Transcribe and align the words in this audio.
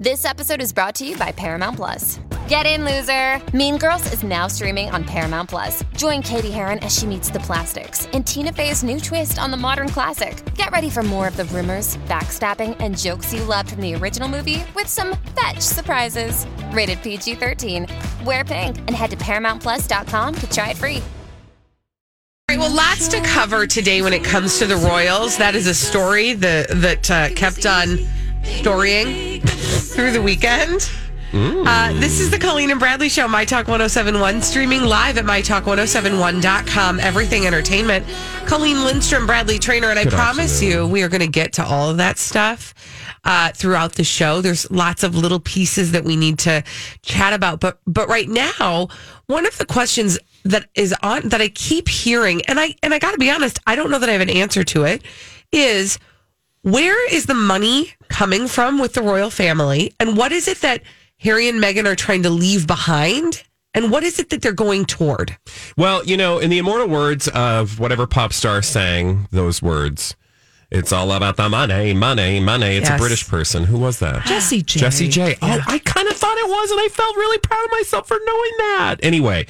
This 0.00 0.24
episode 0.24 0.62
is 0.62 0.72
brought 0.72 0.94
to 0.94 1.06
you 1.06 1.14
by 1.18 1.30
Paramount 1.30 1.76
Plus. 1.76 2.20
Get 2.48 2.64
in, 2.64 2.86
loser! 2.86 3.38
Mean 3.54 3.76
Girls 3.76 4.10
is 4.14 4.22
now 4.22 4.46
streaming 4.46 4.88
on 4.88 5.04
Paramount 5.04 5.50
Plus. 5.50 5.84
Join 5.94 6.22
Cady 6.22 6.50
Heron 6.50 6.78
as 6.78 6.98
she 6.98 7.04
meets 7.04 7.28
the 7.28 7.40
plastics 7.40 8.06
in 8.14 8.24
Tina 8.24 8.50
Fey's 8.50 8.82
new 8.82 8.98
twist 8.98 9.38
on 9.38 9.50
the 9.50 9.58
modern 9.58 9.90
classic. 9.90 10.42
Get 10.54 10.70
ready 10.70 10.88
for 10.88 11.02
more 11.02 11.28
of 11.28 11.36
the 11.36 11.44
rumors, 11.44 11.98
backstabbing, 12.08 12.78
and 12.80 12.96
jokes 12.96 13.34
you 13.34 13.44
loved 13.44 13.72
from 13.72 13.82
the 13.82 13.94
original 13.94 14.26
movie 14.26 14.64
with 14.74 14.86
some 14.86 15.18
fetch 15.38 15.60
surprises. 15.60 16.46
Rated 16.72 17.02
PG 17.02 17.34
13. 17.34 17.86
Wear 18.24 18.42
pink 18.42 18.78
and 18.78 18.92
head 18.92 19.10
to 19.10 19.18
ParamountPlus.com 19.18 20.34
to 20.34 20.50
try 20.50 20.70
it 20.70 20.78
free. 20.78 21.02
All 22.48 22.56
right, 22.56 22.58
well, 22.58 22.74
lots 22.74 23.06
to 23.08 23.20
cover 23.20 23.66
today 23.66 24.00
when 24.00 24.14
it 24.14 24.24
comes 24.24 24.58
to 24.60 24.66
the 24.66 24.76
Royals. 24.76 25.36
That 25.36 25.54
is 25.54 25.66
a 25.66 25.74
story 25.74 26.32
that 26.32 26.68
that 26.70 27.10
uh, 27.10 27.28
kept 27.34 27.66
on 27.66 27.98
storying 28.42 29.42
through 29.90 30.12
the 30.12 30.22
weekend. 30.22 30.90
Uh, 31.32 31.92
this 32.00 32.18
is 32.18 32.30
the 32.30 32.38
Colleen 32.38 32.70
and 32.70 32.80
Bradley 32.80 33.08
Show, 33.08 33.28
My 33.28 33.44
Talk 33.44 33.68
1071, 33.68 34.42
streaming 34.42 34.82
live 34.82 35.16
at 35.16 35.24
MyTalk1071.com. 35.24 36.98
Everything 36.98 37.46
Entertainment. 37.46 38.04
Colleen 38.46 38.82
Lindstrom, 38.82 39.26
Bradley 39.26 39.58
Traynor, 39.58 39.90
and 39.90 39.98
I 39.98 40.06
promise 40.06 40.60
you, 40.60 40.86
we 40.86 41.02
are 41.02 41.08
going 41.08 41.20
to 41.20 41.28
get 41.28 41.52
to 41.54 41.64
all 41.64 41.88
of 41.88 41.98
that 41.98 42.18
stuff 42.18 42.74
uh, 43.24 43.52
throughout 43.52 43.92
the 43.92 44.02
show. 44.02 44.40
There's 44.40 44.68
lots 44.70 45.04
of 45.04 45.14
little 45.14 45.40
pieces 45.40 45.92
that 45.92 46.04
we 46.04 46.16
need 46.16 46.40
to 46.40 46.64
chat 47.02 47.32
about, 47.32 47.60
but 47.60 47.78
but 47.86 48.08
right 48.08 48.28
now, 48.28 48.88
one 49.26 49.46
of 49.46 49.56
the 49.58 49.66
questions 49.66 50.18
that 50.44 50.68
is 50.74 50.94
on 51.02 51.28
that 51.28 51.40
I 51.40 51.48
keep 51.48 51.88
hearing, 51.88 52.42
and 52.46 52.58
I 52.58 52.74
and 52.82 52.92
I 52.92 52.98
got 52.98 53.12
to 53.12 53.18
be 53.18 53.30
honest, 53.30 53.60
I 53.66 53.76
don't 53.76 53.90
know 53.90 53.98
that 53.98 54.08
I 54.08 54.12
have 54.12 54.20
an 54.20 54.30
answer 54.30 54.64
to 54.64 54.84
it, 54.84 55.02
is 55.52 55.98
where 56.62 57.12
is 57.14 57.26
the 57.26 57.34
money 57.34 57.92
coming 58.08 58.46
from 58.48 58.78
with 58.78 58.94
the 58.94 59.02
royal 59.02 59.30
family, 59.30 59.94
and 60.00 60.16
what 60.16 60.32
is 60.32 60.48
it 60.48 60.60
that 60.60 60.82
Harry 61.18 61.48
and 61.48 61.62
Meghan 61.62 61.86
are 61.86 61.96
trying 61.96 62.22
to 62.24 62.30
leave 62.30 62.66
behind? 62.66 63.42
And 63.72 63.92
what 63.92 64.02
is 64.02 64.18
it 64.18 64.30
that 64.30 64.42
they're 64.42 64.52
going 64.52 64.84
toward? 64.84 65.36
Well, 65.76 66.04
you 66.04 66.16
know, 66.16 66.38
in 66.40 66.50
the 66.50 66.58
immortal 66.58 66.88
words 66.88 67.28
of 67.28 67.78
whatever 67.78 68.04
pop 68.06 68.32
star 68.32 68.62
sang 68.62 69.28
those 69.30 69.62
words, 69.62 70.16
it's 70.72 70.92
all 70.92 71.12
about 71.12 71.36
the 71.36 71.48
money, 71.48 71.92
money, 71.94 72.40
money. 72.40 72.76
It's 72.76 72.88
Yes. 72.88 72.98
a 72.98 73.00
British 73.00 73.28
person. 73.28 73.64
Who 73.64 73.78
was 73.78 74.00
that? 74.00 74.24
Jessie 74.26 74.62
J. 74.62 74.80
Jessie 74.80 75.08
J. 75.08 75.36
Oh, 75.40 75.60
I 75.68 75.78
kind 75.78 76.08
of 76.08 76.16
thought 76.16 76.36
it 76.38 76.48
was, 76.48 76.70
and 76.72 76.80
I 76.80 76.88
felt 76.88 77.14
really 77.16 77.38
proud 77.38 77.64
of 77.64 77.70
myself 77.70 78.08
for 78.08 78.18
knowing 78.24 78.50
that. 78.58 78.96
Anyway, 79.04 79.46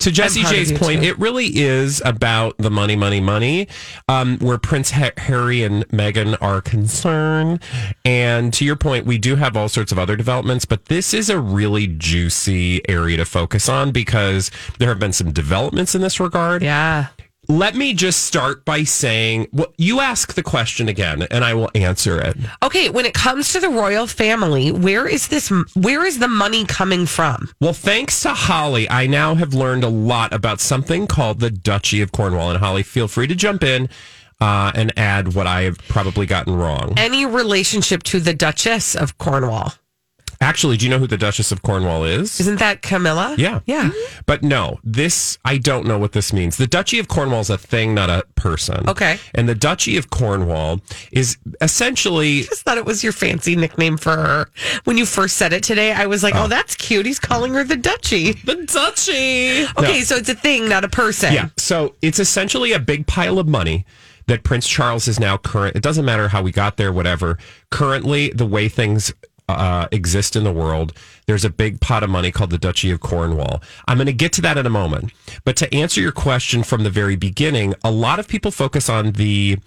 to 0.00 0.12
Jessie 0.12 0.44
J's 0.44 0.70
point, 0.72 1.02
too. 1.02 1.08
it 1.08 1.18
really 1.18 1.46
is 1.46 2.00
about 2.04 2.56
the 2.58 2.70
money, 2.70 2.94
money, 2.94 3.20
money, 3.20 3.66
um, 4.08 4.38
where 4.38 4.58
Prince 4.58 4.90
Harry 4.90 5.62
and 5.64 5.86
Meghan 5.88 6.36
are 6.40 6.60
concerned. 6.60 7.60
And 8.04 8.52
to 8.54 8.64
your 8.64 8.76
point, 8.76 9.06
we 9.06 9.18
do 9.18 9.36
have 9.36 9.56
all 9.56 9.68
sorts 9.68 9.90
of 9.90 9.98
other 9.98 10.14
developments, 10.14 10.64
but 10.64 10.86
this 10.86 11.12
is 11.12 11.28
a 11.28 11.38
really 11.38 11.86
juicy 11.88 12.88
area 12.88 13.16
to 13.16 13.24
focus 13.24 13.68
on 13.68 13.90
because 13.90 14.50
there 14.78 14.88
have 14.88 15.00
been 15.00 15.12
some 15.12 15.32
developments 15.32 15.94
in 15.94 16.00
this 16.00 16.20
regard. 16.20 16.62
Yeah. 16.62 17.08
Let 17.50 17.74
me 17.74 17.94
just 17.94 18.24
start 18.24 18.66
by 18.66 18.84
saying, 18.84 19.48
well, 19.52 19.72
you 19.78 20.00
ask 20.00 20.34
the 20.34 20.42
question 20.42 20.86
again, 20.86 21.22
and 21.30 21.42
I 21.42 21.54
will 21.54 21.70
answer 21.74 22.20
it. 22.20 22.36
Okay, 22.62 22.90
when 22.90 23.06
it 23.06 23.14
comes 23.14 23.54
to 23.54 23.60
the 23.60 23.70
royal 23.70 24.06
family, 24.06 24.70
where 24.70 25.08
is 25.08 25.28
this? 25.28 25.50
Where 25.74 26.04
is 26.04 26.18
the 26.18 26.28
money 26.28 26.66
coming 26.66 27.06
from? 27.06 27.48
Well, 27.58 27.72
thanks 27.72 28.20
to 28.22 28.34
Holly, 28.34 28.88
I 28.90 29.06
now 29.06 29.34
have 29.34 29.54
learned 29.54 29.82
a 29.82 29.88
lot 29.88 30.34
about 30.34 30.60
something 30.60 31.06
called 31.06 31.40
the 31.40 31.50
Duchy 31.50 32.02
of 32.02 32.12
Cornwall. 32.12 32.50
And 32.50 32.58
Holly, 32.58 32.82
feel 32.82 33.08
free 33.08 33.26
to 33.28 33.34
jump 33.34 33.64
in 33.64 33.88
uh, 34.42 34.72
and 34.74 34.92
add 34.98 35.34
what 35.34 35.46
I 35.46 35.62
have 35.62 35.78
probably 35.88 36.26
gotten 36.26 36.54
wrong. 36.54 36.94
Any 36.98 37.24
relationship 37.24 38.02
to 38.04 38.20
the 38.20 38.34
Duchess 38.34 38.94
of 38.94 39.16
Cornwall? 39.16 39.72
Actually, 40.40 40.76
do 40.76 40.86
you 40.86 40.90
know 40.90 40.98
who 40.98 41.06
the 41.06 41.16
Duchess 41.16 41.50
of 41.50 41.62
Cornwall 41.62 42.04
is? 42.04 42.38
Isn't 42.40 42.60
that 42.60 42.80
Camilla? 42.80 43.34
Yeah. 43.36 43.60
Yeah. 43.66 43.90
Mm-hmm. 43.90 44.20
But 44.26 44.42
no, 44.42 44.78
this, 44.84 45.36
I 45.44 45.58
don't 45.58 45.86
know 45.86 45.98
what 45.98 46.12
this 46.12 46.32
means. 46.32 46.56
The 46.56 46.66
Duchy 46.66 47.00
of 47.00 47.08
Cornwall 47.08 47.40
is 47.40 47.50
a 47.50 47.58
thing, 47.58 47.92
not 47.92 48.08
a 48.08 48.24
person. 48.36 48.88
Okay. 48.88 49.18
And 49.34 49.48
the 49.48 49.56
Duchy 49.56 49.96
of 49.96 50.10
Cornwall 50.10 50.80
is 51.10 51.38
essentially 51.60 52.40
I 52.40 52.42
just 52.44 52.62
thought 52.62 52.78
it 52.78 52.84
was 52.84 53.02
your 53.02 53.12
fancy 53.12 53.56
nickname 53.56 53.96
for 53.96 54.16
her. 54.16 54.50
When 54.84 54.96
you 54.96 55.06
first 55.06 55.36
said 55.36 55.52
it 55.52 55.64
today, 55.64 55.92
I 55.92 56.06
was 56.06 56.22
like, 56.22 56.36
oh, 56.36 56.44
oh 56.44 56.48
that's 56.48 56.76
cute. 56.76 57.04
He's 57.04 57.18
calling 57.18 57.54
her 57.54 57.64
the 57.64 57.76
Duchy. 57.76 58.32
the 58.32 58.64
Duchy. 58.64 59.64
Okay, 59.76 60.02
so 60.02 60.16
it's 60.16 60.28
a 60.28 60.34
thing, 60.34 60.68
not 60.68 60.84
a 60.84 60.88
person. 60.88 61.32
Yeah. 61.32 61.48
So 61.56 61.96
it's 62.00 62.20
essentially 62.20 62.72
a 62.72 62.78
big 62.78 63.08
pile 63.08 63.40
of 63.40 63.48
money 63.48 63.84
that 64.28 64.44
Prince 64.44 64.68
Charles 64.68 65.08
is 65.08 65.18
now 65.18 65.36
current. 65.36 65.74
It 65.74 65.82
doesn't 65.82 66.04
matter 66.04 66.28
how 66.28 66.42
we 66.42 66.52
got 66.52 66.76
there, 66.76 66.92
whatever. 66.92 67.38
Currently, 67.70 68.30
the 68.30 68.46
way 68.46 68.68
things 68.68 69.12
uh, 69.48 69.88
exist 69.92 70.36
in 70.36 70.44
the 70.44 70.52
world, 70.52 70.92
there's 71.26 71.44
a 71.44 71.50
big 71.50 71.80
pot 71.80 72.02
of 72.02 72.10
money 72.10 72.30
called 72.30 72.50
the 72.50 72.58
Duchy 72.58 72.90
of 72.90 73.00
Cornwall. 73.00 73.62
I'm 73.86 73.96
going 73.96 74.06
to 74.06 74.12
get 74.12 74.32
to 74.34 74.42
that 74.42 74.58
in 74.58 74.66
a 74.66 74.70
moment. 74.70 75.12
But 75.44 75.56
to 75.56 75.74
answer 75.74 76.00
your 76.00 76.12
question 76.12 76.62
from 76.62 76.84
the 76.84 76.90
very 76.90 77.16
beginning, 77.16 77.74
a 77.82 77.90
lot 77.90 78.18
of 78.18 78.28
people 78.28 78.50
focus 78.50 78.88
on 78.88 79.12
the 79.12 79.58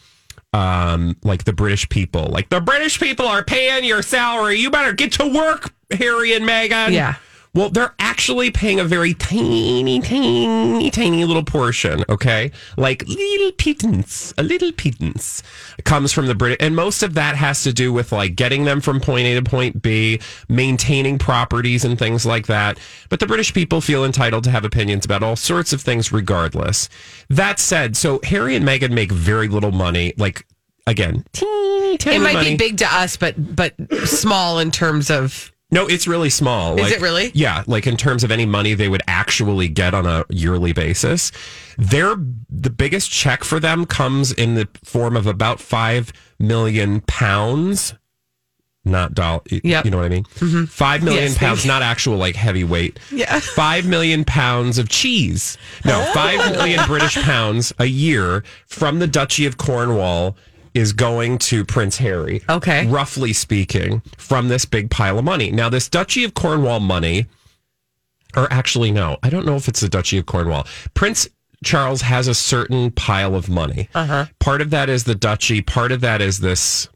um 0.53 1.15
like 1.23 1.45
the 1.45 1.53
British 1.53 1.87
people. 1.89 2.25
Like 2.25 2.49
the 2.49 2.59
British 2.61 2.99
people 2.99 3.25
are 3.25 3.43
paying 3.43 3.85
your 3.85 4.01
salary. 4.01 4.59
You 4.59 4.69
better 4.69 4.93
get 4.93 5.13
to 5.13 5.33
work, 5.33 5.73
Harry 5.91 6.33
and 6.33 6.45
Meghan. 6.45 6.91
Yeah. 6.91 7.15
Well, 7.53 7.69
they're 7.69 7.93
actually 7.99 8.49
paying 8.49 8.79
a 8.79 8.85
very 8.85 9.13
tiny, 9.13 9.99
tiny, 9.99 10.89
tiny 10.89 11.25
little 11.25 11.43
portion, 11.43 12.05
okay? 12.07 12.51
Like 12.77 13.05
little 13.07 13.51
pittance, 13.51 14.33
a 14.37 14.43
little 14.43 14.71
pittance 14.71 15.43
comes 15.83 16.13
from 16.13 16.27
the 16.27 16.35
British. 16.35 16.59
And 16.61 16.77
most 16.77 17.03
of 17.03 17.13
that 17.15 17.35
has 17.35 17.63
to 17.63 17.73
do 17.73 17.91
with 17.91 18.13
like 18.13 18.35
getting 18.37 18.63
them 18.63 18.79
from 18.79 19.01
point 19.01 19.25
A 19.27 19.35
to 19.35 19.41
point 19.41 19.81
B, 19.81 20.21
maintaining 20.47 21.17
properties 21.17 21.83
and 21.83 21.99
things 21.99 22.25
like 22.25 22.47
that. 22.47 22.79
But 23.09 23.19
the 23.19 23.27
British 23.27 23.53
people 23.53 23.81
feel 23.81 24.05
entitled 24.05 24.45
to 24.45 24.51
have 24.51 24.63
opinions 24.63 25.03
about 25.03 25.21
all 25.21 25.35
sorts 25.35 25.73
of 25.73 25.81
things 25.81 26.09
regardless. 26.11 26.87
That 27.29 27.59
said, 27.59 27.97
so 27.97 28.21
Harry 28.23 28.55
and 28.55 28.65
Meghan 28.65 28.91
make 28.91 29.11
very 29.11 29.49
little 29.49 29.73
money, 29.73 30.13
like, 30.17 30.45
again, 30.87 31.25
teeny, 31.33 31.97
tiny 31.97 32.15
It 32.15 32.19
might 32.19 32.33
money. 32.33 32.51
be 32.51 32.55
big 32.55 32.77
to 32.77 32.85
us, 32.85 33.17
but 33.17 33.35
but 33.57 33.73
small 34.05 34.59
in 34.59 34.71
terms 34.71 35.11
of. 35.11 35.50
No, 35.73 35.87
it's 35.87 36.05
really 36.05 36.29
small. 36.29 36.77
Is 36.77 36.91
it 36.91 36.99
really? 37.01 37.31
Yeah, 37.33 37.63
like 37.65 37.87
in 37.87 37.95
terms 37.95 38.25
of 38.25 38.31
any 38.31 38.45
money 38.45 38.73
they 38.73 38.89
would 38.89 39.01
actually 39.07 39.69
get 39.69 39.93
on 39.93 40.05
a 40.05 40.25
yearly 40.29 40.73
basis. 40.73 41.31
Their 41.77 42.15
the 42.49 42.69
biggest 42.69 43.09
check 43.09 43.45
for 43.45 43.59
them 43.59 43.85
comes 43.85 44.33
in 44.33 44.55
the 44.55 44.67
form 44.83 45.15
of 45.15 45.27
about 45.27 45.61
five 45.61 46.11
million 46.37 46.99
pounds, 47.01 47.93
not 48.83 49.13
dollar. 49.13 49.41
Yep. 49.49 49.85
You 49.85 49.91
know 49.91 49.97
what 49.97 50.07
I 50.07 50.09
mean? 50.09 50.23
Mm-hmm. 50.25 50.65
Five 50.65 51.03
million 51.03 51.23
Yes, 51.23 51.37
pounds, 51.37 51.65
not 51.65 51.81
actual 51.81 52.17
like 52.17 52.35
heavyweight. 52.35 52.99
Yeah. 53.09 53.39
Five 53.55 53.85
million 53.85 54.25
pounds 54.25 54.77
of 54.77 54.89
cheese. 54.89 55.57
No, 55.85 56.03
five 56.13 56.51
million 56.51 56.81
British 56.87 57.15
pounds 57.21 57.71
a 57.79 57.85
year 57.85 58.43
from 58.67 58.99
the 58.99 59.07
Duchy 59.07 59.45
of 59.45 59.57
Cornwall 59.57 60.35
is 60.73 60.93
going 60.93 61.37
to 61.37 61.65
Prince 61.65 61.97
Harry. 61.97 62.41
Okay. 62.49 62.87
Roughly 62.87 63.33
speaking, 63.33 64.01
from 64.17 64.47
this 64.47 64.65
big 64.65 64.89
pile 64.89 65.19
of 65.19 65.25
money. 65.25 65.51
Now, 65.51 65.69
this 65.69 65.89
Duchy 65.89 66.23
of 66.23 66.33
Cornwall 66.33 66.79
money, 66.79 67.25
or 68.35 68.51
actually, 68.51 68.91
no, 68.91 69.17
I 69.23 69.29
don't 69.29 69.45
know 69.45 69.55
if 69.55 69.67
it's 69.67 69.81
the 69.81 69.89
Duchy 69.89 70.17
of 70.17 70.25
Cornwall. 70.25 70.65
Prince 70.93 71.27
Charles 71.63 72.01
has 72.01 72.27
a 72.27 72.33
certain 72.33 72.91
pile 72.91 73.35
of 73.35 73.49
money. 73.49 73.89
Uh-huh. 73.93 74.25
Part 74.39 74.61
of 74.61 74.69
that 74.71 74.89
is 74.89 75.03
the 75.03 75.15
Duchy, 75.15 75.61
part 75.61 75.91
of 75.91 76.01
that 76.01 76.21
is 76.21 76.39
this. 76.39 76.87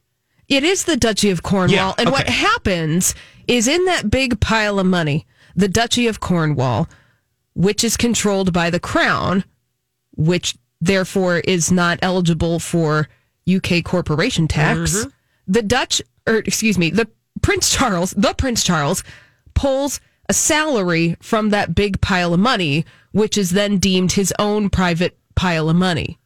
It 0.47 0.63
is 0.63 0.85
the 0.85 0.97
Duchy 0.97 1.29
of 1.29 1.43
Cornwall. 1.43 1.75
Yeah, 1.75 1.93
and 1.97 2.11
what 2.11 2.27
happens 2.29 3.15
is 3.47 3.67
in 3.67 3.85
that 3.85 4.09
big 4.09 4.39
pile 4.39 4.79
of 4.79 4.85
money, 4.85 5.25
the 5.55 5.67
Duchy 5.67 6.07
of 6.07 6.19
Cornwall, 6.19 6.87
which 7.53 7.83
is 7.83 7.97
controlled 7.97 8.53
by 8.53 8.69
the 8.69 8.79
crown, 8.79 9.43
which 10.15 10.55
therefore 10.81 11.39
is 11.39 11.71
not 11.71 11.99
eligible 12.01 12.59
for 12.59 13.07
UK 13.47 13.83
corporation 13.83 14.47
tax, 14.47 14.77
mm-hmm. 14.77 15.09
the 15.47 15.61
Dutch, 15.61 16.01
or 16.27 16.37
excuse 16.37 16.77
me, 16.77 16.89
the 16.89 17.07
Prince 17.41 17.69
Charles, 17.75 18.11
the 18.11 18.33
Prince 18.33 18.63
Charles 18.63 19.03
pulls 19.53 19.99
a 20.27 20.33
salary 20.33 21.15
from 21.21 21.49
that 21.49 21.75
big 21.75 22.01
pile 22.01 22.33
of 22.33 22.39
money, 22.39 22.85
which 23.11 23.37
is 23.37 23.51
then 23.51 23.77
deemed 23.77 24.13
his 24.13 24.33
own 24.39 24.69
private 24.69 25.17
pile 25.35 25.69
of 25.69 25.75
money. 25.75 26.17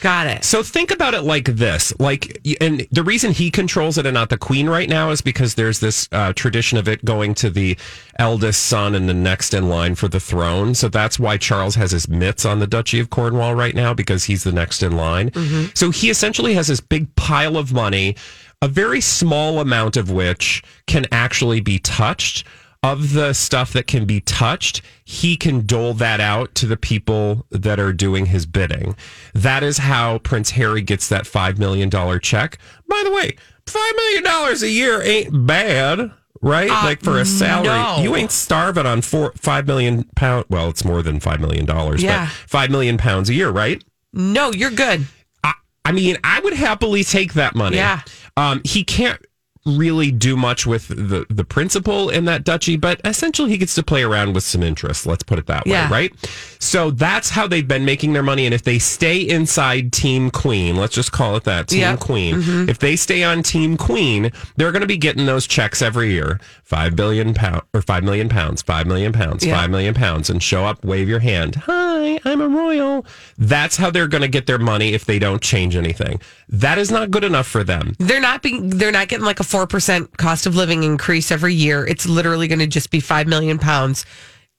Got 0.00 0.26
it. 0.26 0.44
So 0.44 0.62
think 0.62 0.90
about 0.90 1.14
it 1.14 1.22
like 1.22 1.46
this. 1.46 1.92
Like, 1.98 2.38
and 2.60 2.86
the 2.90 3.02
reason 3.02 3.32
he 3.32 3.50
controls 3.50 3.96
it 3.96 4.04
and 4.04 4.12
not 4.12 4.28
the 4.28 4.36
queen 4.36 4.68
right 4.68 4.88
now 4.88 5.10
is 5.10 5.22
because 5.22 5.54
there's 5.54 5.80
this 5.80 6.06
uh, 6.12 6.34
tradition 6.34 6.76
of 6.76 6.86
it 6.86 7.04
going 7.04 7.34
to 7.36 7.48
the 7.48 7.78
eldest 8.18 8.66
son 8.66 8.94
and 8.94 9.08
the 9.08 9.14
next 9.14 9.54
in 9.54 9.70
line 9.70 9.94
for 9.94 10.08
the 10.08 10.20
throne. 10.20 10.74
So 10.74 10.88
that's 10.88 11.18
why 11.18 11.38
Charles 11.38 11.76
has 11.76 11.92
his 11.92 12.08
mitts 12.08 12.44
on 12.44 12.58
the 12.58 12.66
Duchy 12.66 13.00
of 13.00 13.08
Cornwall 13.08 13.54
right 13.54 13.74
now 13.74 13.94
because 13.94 14.24
he's 14.24 14.44
the 14.44 14.52
next 14.52 14.82
in 14.82 14.96
line. 14.96 15.32
So 15.74 15.90
he 15.90 16.10
essentially 16.10 16.52
has 16.54 16.66
this 16.66 16.80
big 16.80 17.14
pile 17.16 17.56
of 17.56 17.72
money, 17.72 18.16
a 18.60 18.68
very 18.68 19.00
small 19.00 19.60
amount 19.60 19.96
of 19.96 20.10
which 20.10 20.62
can 20.86 21.06
actually 21.10 21.60
be 21.60 21.78
touched. 21.78 22.46
Of 22.92 23.12
the 23.14 23.32
stuff 23.32 23.72
that 23.72 23.86
can 23.88 24.04
be 24.04 24.20
touched, 24.20 24.80
he 25.04 25.36
can 25.36 25.66
dole 25.66 25.92
that 25.94 26.20
out 26.20 26.54
to 26.56 26.66
the 26.66 26.76
people 26.76 27.44
that 27.50 27.80
are 27.80 27.92
doing 27.92 28.26
his 28.26 28.46
bidding. 28.46 28.94
That 29.34 29.62
is 29.64 29.78
how 29.78 30.18
Prince 30.18 30.50
Harry 30.52 30.82
gets 30.82 31.08
that 31.08 31.24
$5 31.24 31.58
million 31.58 31.90
check. 32.20 32.58
By 32.88 33.02
the 33.04 33.12
way, 33.12 33.36
$5 33.66 33.96
million 33.96 34.24
a 34.62 34.66
year 34.66 35.02
ain't 35.02 35.46
bad 35.46 36.12
right? 36.42 36.68
like 36.68 37.02
for 37.02 37.18
a 37.18 37.24
salary, 37.24 37.68
Uh, 37.70 37.96
no. 37.96 38.02
you 38.04 38.14
ain't 38.14 38.30
starving 38.30 38.86
on 38.86 39.00
four 39.02 39.32
five 39.36 39.66
million 39.66 40.04
pound. 40.14 40.44
Well, 40.48 40.68
it's 40.68 40.84
more 40.84 41.02
than 41.02 41.18
five 41.18 41.40
million 41.40 41.64
dollars, 41.64 42.02
Yeah. 42.02 42.26
but 42.26 42.30
five 42.48 42.70
million 42.70 42.98
pounds 42.98 43.28
a 43.30 43.34
year, 43.34 43.50
right? 43.50 43.82
No, 44.12 44.52
you're 44.52 44.70
good. 44.70 45.06
I, 45.42 45.54
I 45.84 45.92
mean, 45.92 46.18
I 46.22 46.38
would 46.40 46.52
happily 46.54 47.02
take 47.04 47.32
that 47.34 47.54
money. 47.56 47.76
Yeah. 47.78 48.02
Um, 48.36 48.60
he 48.64 48.84
can't 48.84 49.20
really 49.66 50.10
do 50.10 50.36
much 50.36 50.64
with 50.66 50.88
the 50.88 51.26
the 51.28 51.44
principal 51.44 52.08
in 52.08 52.24
that 52.26 52.44
duchy, 52.44 52.76
but 52.76 53.00
essentially 53.04 53.50
he 53.50 53.58
gets 53.58 53.74
to 53.74 53.82
play 53.82 54.02
around 54.02 54.34
with 54.34 54.44
some 54.44 54.62
interest. 54.62 55.06
Let's 55.06 55.22
put 55.24 55.38
it 55.38 55.46
that 55.46 55.64
way, 55.66 55.72
Yeah. 55.72 55.90
right? 55.90 56.12
So 56.58 56.90
that's 56.90 57.30
how 57.30 57.46
they've 57.46 57.66
been 57.66 57.84
making 57.84 58.12
their 58.12 58.22
money. 58.22 58.46
And 58.46 58.54
if 58.54 58.62
they 58.62 58.78
stay 58.78 59.20
inside 59.20 59.92
Team 59.92 60.30
Queen, 60.30 60.76
let's 60.76 60.94
just 60.94 61.12
call 61.12 61.36
it 61.36 61.44
that, 61.44 61.68
Team 61.68 61.80
Yep. 61.80 62.00
Queen. 62.00 62.36
Mm-hmm. 62.36 62.68
If 62.70 62.78
they 62.78 62.96
stay 62.96 63.22
on 63.24 63.42
Team 63.42 63.76
Queen, 63.76 64.30
they're 64.56 64.72
going 64.72 64.80
to 64.80 64.86
be 64.86 64.96
getting 64.96 65.26
those 65.26 65.46
checks 65.46 65.82
every 65.82 66.12
year, 66.12 66.40
five 66.64 66.94
billion 66.96 67.34
pound 67.34 67.62
or 67.74 67.82
five 67.82 68.04
million 68.04 68.28
pounds, 68.28 68.62
five 68.62 68.86
million 68.86 69.12
pounds, 69.12 69.44
Yeah. 69.44 69.56
five 69.56 69.70
million 69.70 69.94
pounds, 69.94 70.30
and 70.30 70.42
show 70.42 70.64
up, 70.64 70.84
wave 70.84 71.08
your 71.08 71.20
hand. 71.20 71.56
Hi, 71.66 72.20
I'm 72.24 72.40
a 72.40 72.48
royal. 72.48 73.04
That's 73.36 73.76
how 73.76 73.90
they're 73.90 74.08
going 74.08 74.22
to 74.22 74.28
get 74.28 74.46
their 74.46 74.58
money 74.58 74.94
if 74.94 75.04
they 75.04 75.18
don't 75.18 75.42
change 75.42 75.76
anything. 75.76 76.20
That 76.48 76.78
is 76.78 76.90
not 76.90 77.10
good 77.10 77.24
enough 77.24 77.46
for 77.46 77.64
them. 77.64 77.94
They're 77.98 78.20
not 78.20 78.42
being 78.42 78.70
they're 78.70 78.92
not 78.92 79.08
getting 79.08 79.24
like 79.26 79.40
a 79.40 79.44
four 79.56 79.66
percent 79.66 80.14
cost 80.18 80.44
of 80.44 80.54
living 80.54 80.82
increase 80.82 81.30
every 81.30 81.54
year. 81.54 81.86
It's 81.86 82.06
literally 82.06 82.46
going 82.46 82.58
to 82.58 82.66
just 82.66 82.90
be 82.90 83.00
five 83.00 83.26
million 83.26 83.58
pounds, 83.58 84.04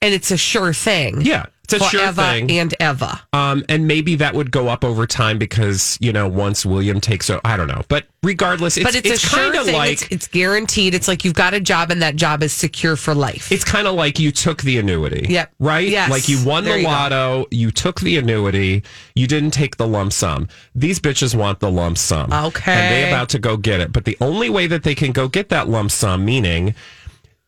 and 0.02 0.14
it's 0.14 0.32
a 0.32 0.38
sure 0.38 0.74
thing. 0.74 1.22
Yeah, 1.22 1.46
it's 1.64 1.74
a 1.74 1.80
sure 1.90 2.08
Eva 2.08 2.24
thing. 2.32 2.52
and 2.52 2.74
Eva. 2.80 3.22
Um, 3.34 3.66
and 3.68 3.88
maybe 3.88 4.16
that 4.16 4.34
would 4.34 4.52
go 4.52 4.68
up 4.68 4.86
over 4.86 5.06
time 5.08 5.38
because 5.38 5.98
you 6.00 6.14
know 6.14 6.28
once 6.28 6.66
William 6.66 7.02
takes 7.02 7.30
I 7.30 7.58
don't 7.58 7.68
know, 7.68 7.82
but 7.90 8.06
regardless, 8.24 8.78
it's, 8.78 8.86
but 8.86 8.96
it's, 8.96 9.24
a 9.24 9.28
kind 9.28 9.56
of 9.56 9.66
thing. 9.66 9.76
like 9.76 9.92
it's, 10.04 10.08
it's 10.12 10.28
guaranteed. 10.28 10.94
It's 10.94 11.08
like 11.08 11.26
you've 11.26 11.34
got 11.34 11.54
a 11.54 11.60
job, 11.60 11.92
and 11.92 12.02
that 12.02 12.16
job 12.16 12.44
is 12.44 12.54
secure 12.54 12.96
for 12.96 13.14
life. 13.16 13.52
it's 13.52 13.64
kind 13.64 13.88
of 13.88 13.96
like 13.96 14.20
you 14.20 14.32
took 14.32 14.62
the 14.62 14.78
annuity. 14.78 15.26
Yep. 15.30 15.54
Right? 15.60 15.90
Yes. 15.90 16.10
Like 16.10 16.30
you 16.30 16.44
won 16.46 16.64
There 16.64 16.74
the 16.74 16.80
you 16.80 16.86
go. 16.86 16.92
lotto, 16.92 17.46
you 17.52 17.72
took 17.72 18.00
the 18.00 18.18
annuity, 18.18 18.84
you 19.16 19.28
didn't 19.28 19.52
take 19.52 19.78
the 19.78 19.88
lump 19.88 20.14
sum. 20.14 20.48
These 20.76 21.00
bitches 21.00 21.36
want 21.36 21.60
the 21.60 21.72
lump 21.72 21.98
sum. 21.98 22.32
Okay. 22.32 22.72
And 22.72 22.94
they 22.94 23.10
about 23.10 23.30
to 23.30 23.40
go 23.40 23.58
get 23.58 23.80
it. 23.80 23.92
But 23.92 24.06
the 24.06 24.18
only 24.22 24.50
way 24.50 24.68
that 24.68 24.84
they 24.84 24.96
can 24.96 25.12
go 25.12 25.28
get 25.28 25.50
that 25.50 25.68
lump 25.68 25.92
sum, 25.92 26.24
meaning 26.24 26.76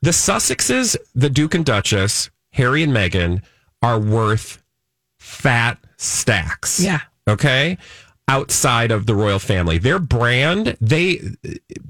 the 0.01 0.12
Sussexes, 0.12 0.98
the 1.13 1.30
Duke 1.30 1.56
and 1.56 1.66
Duchess, 1.66 2.30
Harry 2.51 2.84
and 2.84 2.94
Meghan, 2.94 3.42
are 3.81 4.00
worth 4.00 4.62
fat 5.19 5.78
stacks. 5.98 6.80
Yeah. 6.80 7.00
Okay. 7.28 7.78
Outside 8.28 8.92
of 8.92 9.06
the 9.06 9.16
royal 9.16 9.40
family, 9.40 9.78
their 9.78 10.00
brand, 10.00 10.78
they, 10.80 11.22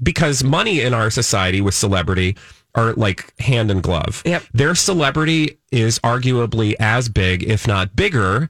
because 0.02 0.42
money 0.42 0.80
in 0.80 0.94
our 0.94 1.10
society 1.10 1.60
with 1.60 1.74
celebrity 1.74 2.36
are 2.74 2.92
like 2.94 3.38
hand 3.40 3.70
and 3.70 3.82
glove. 3.82 4.22
Yep. 4.24 4.44
Their 4.54 4.74
celebrity 4.74 5.58
is 5.72 5.98
arguably 6.00 6.76
as 6.80 7.08
big, 7.08 7.42
if 7.42 7.66
not 7.66 7.94
bigger, 7.96 8.48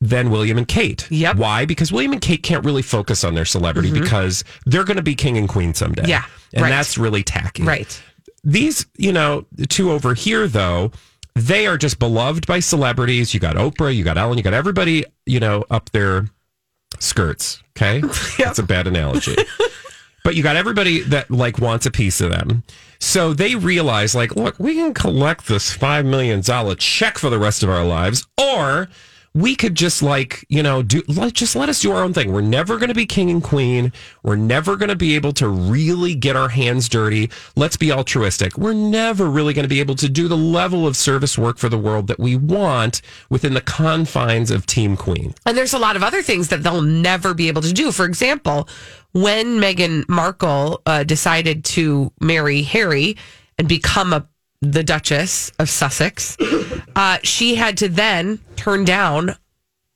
than 0.00 0.30
William 0.30 0.58
and 0.58 0.68
Kate. 0.68 1.10
Yep. 1.10 1.32
Mm-hmm. 1.32 1.40
Why? 1.40 1.64
Because 1.64 1.90
William 1.90 2.12
and 2.12 2.20
Kate 2.20 2.42
can't 2.42 2.64
really 2.64 2.82
focus 2.82 3.24
on 3.24 3.34
their 3.34 3.44
celebrity 3.44 3.90
because 3.90 4.44
they're 4.64 4.84
going 4.84 4.96
to 4.98 5.02
be 5.02 5.14
king 5.14 5.36
and 5.36 5.48
queen 5.48 5.74
someday. 5.74 6.06
Yeah, 6.06 6.24
And 6.54 6.62
right. 6.62 6.70
that's 6.70 6.96
really 6.96 7.22
tacky. 7.22 7.62
right. 7.64 8.00
These, 8.46 8.86
you 8.96 9.12
know, 9.12 9.44
the 9.50 9.66
two 9.66 9.90
over 9.90 10.14
here, 10.14 10.46
though, 10.46 10.92
they 11.34 11.66
are 11.66 11.76
just 11.76 11.98
beloved 11.98 12.46
by 12.46 12.60
celebrities. 12.60 13.34
You 13.34 13.40
got 13.40 13.56
Oprah, 13.56 13.94
you 13.94 14.04
got 14.04 14.16
Ellen, 14.16 14.38
you 14.38 14.44
got 14.44 14.54
everybody, 14.54 15.04
you 15.26 15.40
know, 15.40 15.64
up 15.68 15.90
their 15.90 16.28
skirts. 17.00 17.60
Okay. 17.76 18.00
That's 18.38 18.60
a 18.60 18.62
bad 18.62 18.86
analogy. 18.86 19.34
but 20.22 20.36
you 20.36 20.44
got 20.44 20.54
everybody 20.54 21.00
that 21.00 21.28
like 21.28 21.58
wants 21.58 21.86
a 21.86 21.90
piece 21.90 22.20
of 22.20 22.30
them. 22.30 22.62
So 23.00 23.34
they 23.34 23.56
realize, 23.56 24.14
like, 24.14 24.36
look, 24.36 24.60
we 24.60 24.74
can 24.74 24.94
collect 24.94 25.48
this 25.48 25.72
five 25.72 26.06
million 26.06 26.40
dollar 26.40 26.76
check 26.76 27.18
for 27.18 27.30
the 27.30 27.40
rest 27.40 27.64
of 27.64 27.68
our 27.68 27.84
lives, 27.84 28.26
or 28.40 28.88
we 29.36 29.54
could 29.54 29.74
just 29.74 30.02
like, 30.02 30.46
you 30.48 30.62
know, 30.62 30.82
do 30.82 31.02
just 31.32 31.54
let 31.54 31.68
us 31.68 31.82
do 31.82 31.92
our 31.92 32.02
own 32.02 32.14
thing. 32.14 32.32
We're 32.32 32.40
never 32.40 32.78
going 32.78 32.88
to 32.88 32.94
be 32.94 33.04
king 33.04 33.30
and 33.30 33.42
queen. 33.42 33.92
We're 34.22 34.36
never 34.36 34.76
going 34.76 34.88
to 34.88 34.96
be 34.96 35.14
able 35.14 35.32
to 35.34 35.46
really 35.46 36.14
get 36.14 36.36
our 36.36 36.48
hands 36.48 36.88
dirty. 36.88 37.28
Let's 37.54 37.76
be 37.76 37.92
altruistic. 37.92 38.56
We're 38.56 38.72
never 38.72 39.26
really 39.28 39.52
going 39.52 39.64
to 39.64 39.68
be 39.68 39.78
able 39.80 39.94
to 39.96 40.08
do 40.08 40.26
the 40.26 40.38
level 40.38 40.86
of 40.86 40.96
service 40.96 41.36
work 41.36 41.58
for 41.58 41.68
the 41.68 41.76
world 41.76 42.06
that 42.06 42.18
we 42.18 42.34
want 42.34 43.02
within 43.28 43.52
the 43.52 43.60
confines 43.60 44.50
of 44.50 44.64
Team 44.64 44.96
Queen. 44.96 45.34
And 45.44 45.54
there's 45.54 45.74
a 45.74 45.78
lot 45.78 45.96
of 45.96 46.02
other 46.02 46.22
things 46.22 46.48
that 46.48 46.62
they'll 46.62 46.80
never 46.80 47.34
be 47.34 47.48
able 47.48 47.60
to 47.60 47.74
do. 47.74 47.92
For 47.92 48.06
example, 48.06 48.70
when 49.12 49.60
Meghan 49.60 50.08
Markle 50.08 50.80
uh, 50.86 51.04
decided 51.04 51.62
to 51.66 52.10
marry 52.22 52.62
Harry 52.62 53.18
and 53.58 53.68
become 53.68 54.14
a 54.14 54.26
the 54.60 54.82
Duchess 54.82 55.50
of 55.58 55.68
Sussex, 55.70 56.36
uh, 56.96 57.18
she 57.22 57.54
had 57.54 57.76
to 57.78 57.88
then 57.88 58.38
turn 58.56 58.84
down 58.84 59.36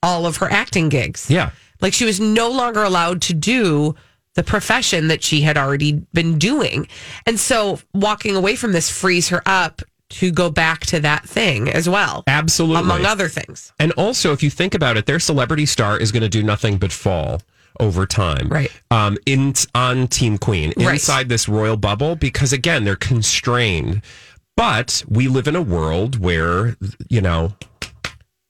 all 0.03 0.27
of 0.27 0.37
her 0.39 0.51
acting 0.51 0.89
gigs. 0.89 1.31
Yeah. 1.31 1.51
Like 1.81 1.93
she 1.93 2.05
was 2.05 2.21
no 2.21 2.51
longer 2.51 2.83
allowed 2.83 3.23
to 3.23 3.35
do 3.35 3.95
the 4.35 4.43
profession 4.43 5.09
that 5.09 5.23
she 5.23 5.41
had 5.41 5.57
already 5.59 5.93
been 6.13 6.39
doing. 6.39 6.89
And 7.27 7.39
so 7.39 7.81
walking 7.93 8.37
away 8.37 8.55
from 8.57 8.73
this 8.73 8.89
frees 8.91 9.29
her 9.31 9.43
up 9.47 9.83
to 10.11 10.31
go 10.31 10.51
back 10.51 10.81
to 10.87 11.01
that 11.01 11.29
thing 11.29 11.69
as 11.69 11.89
well. 11.89 12.25
Absolutely. 12.27 12.83
Among 12.83 13.07
other 13.07 13.29
things. 13.29 13.73
And 13.79 13.93
also, 13.93 14.33
if 14.33 14.43
you 14.43 14.51
think 14.51 14.75
about 14.75 14.97
it, 14.97 15.07
their 15.07 15.21
celebrity 15.21 15.67
star 15.67 15.99
is 15.99 16.13
going 16.13 16.23
to 16.23 16.29
do 16.29 16.43
nothing 16.43 16.79
but 16.79 16.93
fall 16.93 17.43
over 17.79 18.07
time. 18.07 18.49
Right. 18.49 18.71
Um, 18.91 19.17
in 19.27 19.55
on 19.75 20.09
Team 20.09 20.37
Queen 20.39 20.73
Right. 20.77 20.95
inside 20.95 21.29
this 21.29 21.49
royal 21.49 21.77
bubble 21.77 22.17
because 22.17 22.53
again 22.53 22.85
they're 22.85 22.97
constrained. 22.97 24.03
But 24.61 25.03
we 25.09 25.27
live 25.27 25.49
in 25.49 25.57
a 25.57 25.63
world 25.63 26.21
where 26.21 26.77
you 27.09 27.23
know 27.23 27.55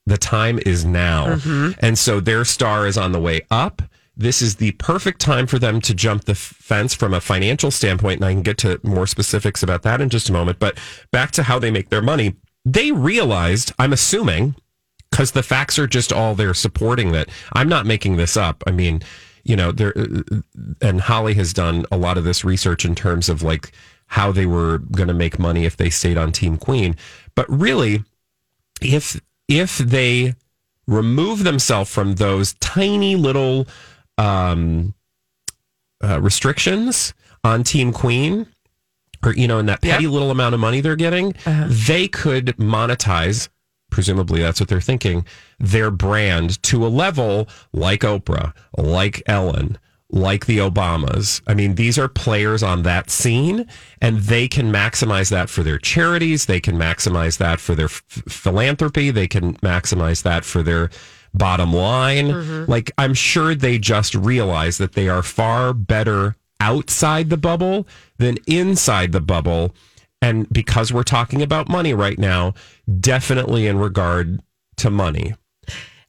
the 0.05 0.17
time 0.17 0.59
is 0.65 0.83
now, 0.83 1.35
mm-hmm. 1.35 1.79
and 1.79 1.97
so 1.97 2.19
their 2.19 2.43
star 2.43 2.85
is 2.85 2.97
on 2.97 3.13
the 3.13 3.19
way 3.21 3.43
up. 3.49 3.81
This 4.17 4.41
is 4.41 4.57
the 4.57 4.73
perfect 4.73 5.21
time 5.21 5.47
for 5.47 5.57
them 5.57 5.79
to 5.79 5.93
jump 5.93 6.25
the 6.25 6.35
fence 6.35 6.93
from 6.93 7.13
a 7.13 7.21
financial 7.21 7.71
standpoint, 7.71 8.19
and 8.19 8.25
I 8.25 8.33
can 8.33 8.41
get 8.41 8.57
to 8.57 8.77
more 8.83 9.07
specifics 9.07 9.63
about 9.63 9.83
that 9.83 10.01
in 10.01 10.09
just 10.09 10.27
a 10.27 10.33
moment. 10.33 10.59
But 10.59 10.77
back 11.11 11.31
to 11.31 11.43
how 11.43 11.59
they 11.59 11.71
make 11.71 11.87
their 11.87 12.01
money, 12.01 12.35
they 12.65 12.91
realized, 12.91 13.71
I'm 13.79 13.93
assuming, 13.93 14.55
because 15.11 15.31
the 15.31 15.43
facts 15.43 15.79
are 15.79 15.87
just 15.87 16.11
all 16.11 16.35
there 16.35 16.53
supporting 16.53 17.13
that. 17.13 17.29
I'm 17.53 17.69
not 17.69 17.85
making 17.85 18.17
this 18.17 18.35
up. 18.35 18.65
I 18.67 18.71
mean, 18.71 19.01
you 19.45 19.55
know, 19.55 19.71
there 19.71 19.97
uh, 19.97 20.41
and 20.81 20.99
Holly 20.99 21.35
has 21.35 21.53
done 21.53 21.85
a 21.89 21.97
lot 21.97 22.17
of 22.17 22.25
this 22.25 22.43
research 22.43 22.83
in 22.83 22.95
terms 22.95 23.29
of 23.29 23.43
like 23.43 23.71
how 24.11 24.29
they 24.29 24.45
were 24.45 24.79
going 24.79 25.07
to 25.07 25.13
make 25.13 25.39
money 25.39 25.63
if 25.63 25.77
they 25.77 25.89
stayed 25.89 26.17
on 26.17 26.33
Team 26.33 26.57
Queen. 26.57 26.97
But 27.33 27.49
really, 27.49 28.03
if 28.81 29.19
if 29.47 29.77
they 29.77 30.35
remove 30.85 31.45
themselves 31.45 31.89
from 31.89 32.15
those 32.15 32.53
tiny 32.55 33.15
little 33.15 33.67
um, 34.17 34.93
uh, 36.03 36.19
restrictions 36.19 37.13
on 37.45 37.63
Team 37.63 37.93
Queen, 37.93 38.47
or 39.23 39.33
you 39.33 39.47
know, 39.47 39.59
in 39.59 39.65
that 39.67 39.81
petty 39.81 40.07
little 40.07 40.29
amount 40.29 40.53
of 40.55 40.59
money 40.59 40.81
they're 40.81 40.97
getting, 40.97 41.33
they 41.67 42.07
could 42.09 42.47
monetize. 42.57 43.47
Presumably, 43.91 44.41
that's 44.41 44.59
what 44.59 44.67
they're 44.67 44.81
thinking. 44.81 45.25
Their 45.57 45.89
brand 45.89 46.61
to 46.63 46.85
a 46.85 46.89
level 46.89 47.47
like 47.71 48.01
Oprah, 48.01 48.53
like 48.77 49.21
Ellen, 49.25 49.77
like 50.11 50.45
the 50.45 50.57
Obamas. 50.57 51.41
I 51.47 51.53
mean, 51.53 51.75
these 51.75 51.97
are 51.97 52.07
players 52.07 52.63
on 52.63 52.83
that 52.83 53.09
scene, 53.09 53.67
and 54.01 54.19
they 54.19 54.47
can 54.47 54.71
maximize 54.71 55.29
that 55.29 55.49
for 55.49 55.63
their 55.63 55.77
charities. 55.77 56.45
They 56.45 56.59
can 56.59 56.75
maximize 56.77 57.37
that 57.37 57.59
for 57.59 57.75
their 57.75 57.85
f- 57.85 58.03
philanthropy. 58.27 59.11
They 59.11 59.27
can 59.27 59.55
maximize 59.57 60.23
that 60.23 60.43
for 60.43 60.63
their 60.63 60.89
bottom 61.33 61.73
line. 61.73 62.29
Mm-hmm. 62.29 62.71
Like, 62.71 62.91
I'm 62.97 63.13
sure 63.13 63.55
they 63.55 63.77
just 63.77 64.13
realize 64.15 64.77
that 64.79 64.93
they 64.93 65.07
are 65.07 65.23
far 65.23 65.73
better 65.73 66.35
outside 66.59 67.29
the 67.29 67.37
bubble 67.37 67.87
than 68.17 68.37
inside 68.47 69.13
the 69.13 69.21
bubble. 69.21 69.73
And 70.21 70.47
because 70.49 70.93
we're 70.93 71.03
talking 71.03 71.41
about 71.41 71.69
money 71.69 71.93
right 71.93 72.19
now, 72.19 72.53
definitely 72.99 73.65
in 73.65 73.79
regard 73.79 74.41
to 74.77 74.91
money. 74.91 75.33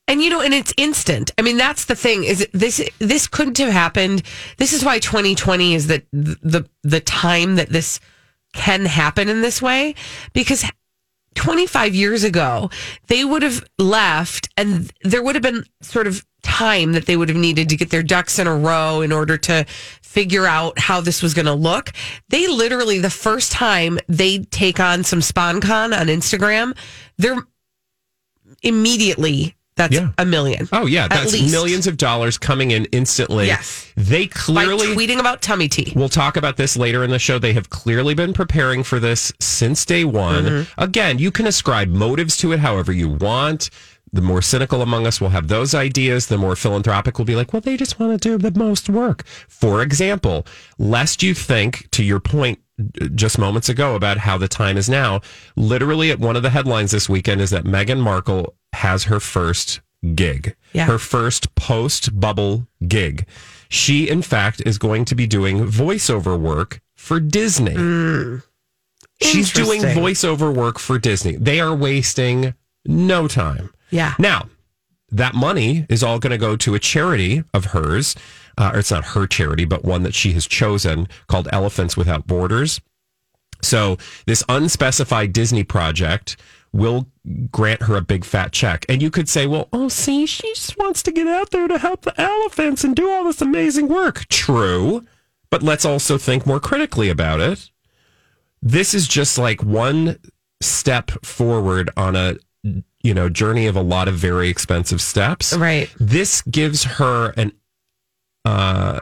And 0.09 0.21
you 0.21 0.30
know, 0.30 0.40
and 0.40 0.52
it's 0.52 0.75
instant. 0.76 1.30
I 1.38 1.42
mean, 1.42 1.56
that's 1.56 1.85
the 1.87 1.94
thing. 1.94 2.25
Is 2.25 2.47
this 2.52 2.82
this 2.99 3.26
couldn't 3.26 3.59
have 3.59 3.73
happened? 3.73 4.23
This 4.59 4.73
is 4.73 4.85
why 4.85 4.99
2020 4.99 5.75
is 5.75 5.87
the 5.87 6.02
the 6.12 6.68
the 6.82 7.00
time 7.00 7.56
that 7.56 7.71
this 7.71 8.00
can 8.52 8.85
happen 8.85 9.28
in 9.28 9.40
this 9.40 9.62
way 9.62 9.94
because 10.35 10.64
25 11.35 11.94
years 11.94 12.23
ago 12.23 12.68
they 13.06 13.25
would 13.25 13.42
have 13.42 13.64
left 13.78 14.50
and 14.59 14.92
there 15.02 15.23
would 15.23 15.35
have 15.35 15.42
been 15.42 15.64
sort 15.80 16.06
of 16.06 16.25
time 16.42 16.92
that 16.92 17.06
they 17.06 17.16
would 17.16 17.28
have 17.28 17.38
needed 17.38 17.68
to 17.68 17.76
get 17.76 17.90
their 17.90 18.02
ducks 18.02 18.38
in 18.38 18.47
a 18.47 18.54
row 18.54 19.00
in 19.00 19.12
order 19.12 19.38
to 19.38 19.64
figure 20.02 20.47
out 20.47 20.78
how 20.78 21.00
this 21.00 21.23
was 21.23 21.32
going 21.32 21.47
to 21.47 21.54
look. 21.54 21.92
They 22.28 22.47
literally 22.47 22.99
the 22.99 23.11
first 23.11 23.52
time 23.52 23.99
they 24.09 24.40
take 24.40 24.78
on 24.80 25.04
some 25.04 25.21
SponCon 25.21 25.99
on 25.99 26.09
Instagram, 26.09 26.76
they're 27.16 27.47
immediately 28.62 29.56
That's 29.82 29.94
Yeah. 29.94 30.10
a 30.16 30.24
million. 30.24 30.68
Oh 30.72 30.86
yeah, 30.86 31.04
At 31.04 31.10
that's 31.10 31.32
least. 31.32 31.50
millions 31.50 31.86
of 31.88 31.96
dollars 31.96 32.38
coming 32.38 32.70
in 32.70 32.84
instantly. 32.92 33.46
Yes. 33.48 33.88
They 33.96 34.26
By 34.26 34.32
clearly 34.32 34.86
tweeting 34.94 35.18
about 35.18 35.42
tummy 35.42 35.66
tea. 35.68 35.92
We'll 35.96 36.08
talk 36.08 36.36
about 36.36 36.56
this 36.56 36.76
later 36.76 37.02
in 37.02 37.10
the 37.10 37.18
show. 37.18 37.38
They 37.40 37.52
have 37.54 37.68
clearly 37.68 38.14
been 38.14 38.32
preparing 38.32 38.84
for 38.84 39.00
this 39.00 39.32
since 39.40 39.84
day 39.84 40.04
one. 40.04 40.44
Mm-hmm. 40.44 40.80
Again, 40.80 41.18
you 41.18 41.32
can 41.32 41.46
ascribe 41.48 41.88
motives 41.88 42.36
to 42.38 42.52
it 42.52 42.60
however 42.60 42.92
you 42.92 43.08
want. 43.08 43.70
The 44.14 44.21
more 44.21 44.42
cynical 44.42 44.83
among 44.83 45.07
us 45.07 45.21
will 45.21 45.31
have 45.31 45.49
those 45.49 45.75
ideas. 45.75 46.26
The 46.26 46.37
more 46.37 46.54
philanthropic 46.54 47.16
will 47.19 47.25
be 47.25 47.35
like, 47.35 47.52
well, 47.52 47.62
they 47.62 47.76
just 47.78 47.99
want 47.99 48.12
to 48.21 48.28
do 48.28 48.37
the 48.38 48.57
most 48.59 48.88
work. 48.90 49.25
For 49.49 49.81
example, 49.83 50.47
lest 50.78 51.23
you 51.23 51.33
think, 51.33 51.88
to 51.92 52.04
your 52.04 52.21
point 52.21 52.59
uh, 53.00 53.07
just 53.14 53.38
moments 53.38 53.69
ago 53.71 53.95
about 53.95 54.19
how 54.19 54.37
the 54.37 54.49
time 54.49 54.76
is 54.76 54.88
now, 54.88 55.21
literally 55.57 56.11
at 56.11 56.19
one 56.19 56.37
of 56.37 56.42
the 56.42 56.50
headlines 56.50 56.90
this 56.90 57.09
weekend 57.09 57.40
is 57.40 57.50
that 57.50 57.64
Meghan 57.64 58.00
Markle 58.00 58.54
has 58.75 59.04
her 59.04 59.19
first 59.21 59.81
gig, 60.14 60.57
Yeah. 60.75 60.85
her 60.87 60.99
first 60.99 61.54
post 61.54 62.19
bubble 62.21 62.66
gig. 62.87 63.26
She, 63.71 64.11
in 64.11 64.21
fact, 64.21 64.61
is 64.66 64.76
going 64.76 65.07
to 65.07 65.14
be 65.14 65.26
doing 65.26 65.66
voiceover 65.66 66.38
work 66.38 66.83
for 66.97 67.19
Disney. 67.19 67.75
She's 69.23 69.52
doing. 69.52 69.81
Voiceover 69.83 70.52
work 70.54 70.78
for 70.78 70.99
Disney. 70.99 71.37
They 71.37 71.61
are 71.61 71.75
wasting 71.75 72.54
no 72.85 73.28
time. 73.28 73.71
Yeah. 73.92 74.14
Now, 74.18 74.49
that 75.11 75.34
money 75.34 75.87
is 75.88 76.02
all 76.02 76.18
going 76.18 76.32
to 76.32 76.38
go 76.38 76.56
to 76.56 76.75
a 76.75 76.80
charity 76.80 77.44
of 77.54 77.66
hers. 77.66 78.16
Uh, 78.58 78.72
or 78.75 78.80
it's 78.80 78.90
not 78.90 79.04
her 79.04 79.26
charity, 79.26 79.64
but 79.64 79.84
one 79.84 80.02
that 80.02 80.14
she 80.14 80.32
has 80.32 80.46
chosen 80.46 81.08
called 81.26 81.49
Elephants 81.52 81.96
Without 81.96 82.26
Borders. 82.26 82.80
So 83.62 83.96
this 84.26 84.42
unspecified 84.49 85.32
Disney 85.32 85.62
project 85.62 86.37
will 86.72 87.06
grant 87.50 87.82
her 87.82 87.96
a 87.96 88.02
big 88.02 88.25
fat 88.25 88.52
check. 88.52 88.84
And 88.88 89.00
you 89.00 89.11
could 89.11 89.28
say, 89.28 89.46
well, 89.46 89.68
oh, 89.72 89.88
see, 89.88 90.26
she 90.26 90.49
just 90.49 90.78
wants 90.78 91.02
to 91.04 91.12
get 91.12 91.26
out 91.26 91.50
there 91.50 91.68
to 91.68 91.78
help 91.78 92.02
the 92.02 92.18
elephants 92.20 92.82
and 92.82 92.96
do 92.96 93.11
all 93.11 93.25
this 93.25 93.42
amazing 93.42 93.88
work. 93.88 94.26
True. 94.28 95.06
But 95.50 95.62
let's 95.62 95.84
also 95.84 96.18
think 96.18 96.46
more 96.46 96.61
critically 96.61 97.11
about 97.11 97.40
it. 97.40 97.70
This 98.62 98.94
is 98.94 99.06
just 99.06 99.38
like 99.38 99.62
one 99.62 100.18
step 100.61 101.11
forward 101.25 101.90
on 101.96 102.16
a 102.16 102.37
you 103.02 103.14
know 103.14 103.28
journey 103.28 103.66
of 103.66 103.76
a 103.76 103.82
lot 103.82 104.09
of 104.09 104.14
very 104.14 104.49
expensive 104.49 105.00
steps. 105.00 105.52
Right. 105.54 105.92
This 105.99 106.42
gives 106.42 106.85
her 106.85 107.30
an 107.37 107.52
uh 108.44 109.00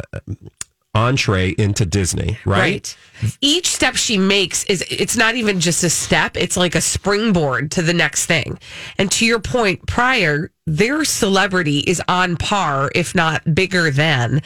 entree 0.95 1.51
into 1.51 1.87
Disney, 1.87 2.39
right? 2.45 2.97
Each 3.41 3.69
step 3.69 3.95
she 3.97 4.19
makes 4.19 4.65
is 4.65 4.85
it's 4.91 5.17
not 5.17 5.37
even 5.37 5.61
just 5.61 5.85
a 5.85 5.91
step, 5.91 6.37
it's 6.37 6.57
like 6.57 6.75
a 6.75 6.81
springboard 6.81 7.71
to 7.73 7.83
the 7.83 7.95
next 7.95 8.27
thing. 8.27 8.59
And 8.99 9.11
to 9.13 9.25
your 9.25 9.39
point 9.39 9.87
prior, 9.87 10.51
their 10.67 11.05
celebrity 11.05 11.79
is 11.81 12.03
on 12.09 12.37
par, 12.37 12.91
if 12.95 13.15
not 13.15 13.55
bigger 13.55 13.91
than 13.91 14.43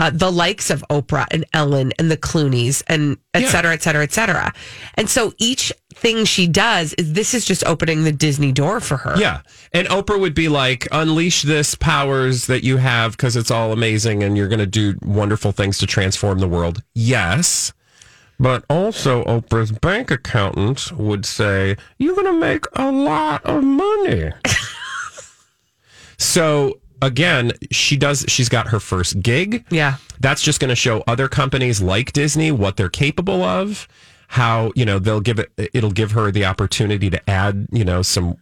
uh, 0.00 0.10
the 0.10 0.30
likes 0.30 0.70
of 0.70 0.84
Oprah 0.90 1.26
and 1.30 1.44
Ellen 1.52 1.92
and 1.98 2.10
the 2.10 2.16
Clooney's 2.16 2.82
and 2.88 3.16
et 3.32 3.42
Yeah. 3.42 3.48
cetera, 3.48 3.72
et 3.74 3.82
cetera, 3.82 4.02
et 4.02 4.12
cetera. 4.12 4.52
And 4.94 5.08
so 5.08 5.32
each 5.38 5.72
thing 5.94 6.24
she 6.24 6.48
does 6.48 6.94
is 6.94 7.12
this 7.12 7.32
is 7.32 7.44
just 7.44 7.64
opening 7.64 8.02
the 8.02 8.10
Disney 8.10 8.50
door 8.50 8.80
for 8.80 8.96
her. 8.96 9.14
Yeah. 9.16 9.42
And 9.72 9.86
Oprah 9.88 10.18
would 10.18 10.34
be 10.34 10.48
like, 10.48 10.88
unleash 10.90 11.42
this 11.42 11.76
powers 11.76 12.46
that 12.48 12.64
you 12.64 12.78
have 12.78 13.12
because 13.12 13.36
it's 13.36 13.52
all 13.52 13.72
amazing 13.72 14.24
and 14.24 14.36
you're 14.36 14.48
going 14.48 14.58
to 14.58 14.66
do 14.66 14.94
wonderful 15.02 15.52
things 15.52 15.78
to 15.78 15.86
transform 15.86 16.40
the 16.40 16.48
world. 16.48 16.82
Yes. 16.94 17.72
But 18.40 18.64
also, 18.68 19.22
Oprah's 19.26 19.70
bank 19.70 20.10
accountant 20.10 20.90
would 20.90 21.24
say, 21.24 21.76
you're 21.98 22.16
going 22.16 22.26
to 22.26 22.32
make 22.40 22.64
a 22.74 22.90
lot 22.90 23.44
of 23.46 23.62
money. 23.62 24.32
so, 26.18 26.80
again, 27.02 27.52
she 27.70 27.96
does, 27.96 28.24
she's 28.28 28.48
got 28.48 28.68
her 28.68 28.80
first 28.80 29.20
gig. 29.20 29.64
Yeah. 29.70 29.96
That's 30.20 30.42
just 30.42 30.60
going 30.60 30.70
to 30.70 30.76
show 30.76 31.02
other 31.06 31.28
companies 31.28 31.80
like 31.80 32.12
Disney 32.12 32.50
what 32.52 32.76
they're 32.76 32.88
capable 32.88 33.42
of. 33.42 33.88
How 34.28 34.72
you 34.74 34.84
know 34.84 34.98
they'll 34.98 35.20
give 35.20 35.38
it. 35.38 35.52
It'll 35.74 35.92
give 35.92 36.12
her 36.12 36.32
the 36.32 36.46
opportunity 36.46 37.08
to 37.10 37.30
add 37.30 37.68
you 37.70 37.84
know 37.84 38.02
some. 38.02 38.36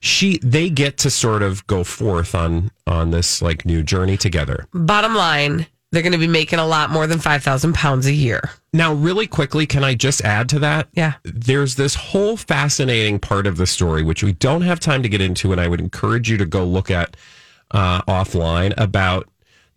She 0.00 0.38
they 0.42 0.68
get 0.68 0.98
to 0.98 1.10
sort 1.10 1.42
of 1.42 1.66
go 1.68 1.84
forth 1.84 2.34
on 2.34 2.70
on 2.86 3.12
this 3.12 3.40
like 3.40 3.64
new 3.64 3.82
journey 3.82 4.18
together. 4.18 4.66
Bottom 4.74 5.14
line, 5.14 5.66
they're 5.90 6.02
going 6.02 6.12
to 6.12 6.18
be 6.18 6.26
making 6.26 6.58
a 6.58 6.66
lot 6.66 6.90
more 6.90 7.06
than 7.06 7.18
5,000 7.18 7.72
pounds 7.72 8.06
a 8.06 8.12
year. 8.12 8.50
Now, 8.74 8.92
really 8.92 9.26
quickly, 9.26 9.66
can 9.66 9.84
I 9.84 9.94
just 9.94 10.22
add 10.22 10.48
to 10.50 10.58
that? 10.58 10.88
Yeah. 10.92 11.14
There's 11.24 11.76
this 11.76 11.94
whole 11.94 12.36
fascinating 12.36 13.18
part 13.18 13.46
of 13.46 13.56
the 13.56 13.66
story, 13.66 14.02
which 14.02 14.22
we 14.22 14.32
don't 14.32 14.62
have 14.62 14.80
time 14.80 15.02
to 15.02 15.08
get 15.08 15.22
into, 15.22 15.50
and 15.50 15.60
I 15.60 15.68
would 15.68 15.80
encourage 15.80 16.30
you 16.30 16.36
to 16.36 16.44
go 16.44 16.64
look 16.64 16.90
at 16.90 17.16
uh, 17.70 18.02
offline 18.02 18.74
about 18.76 19.28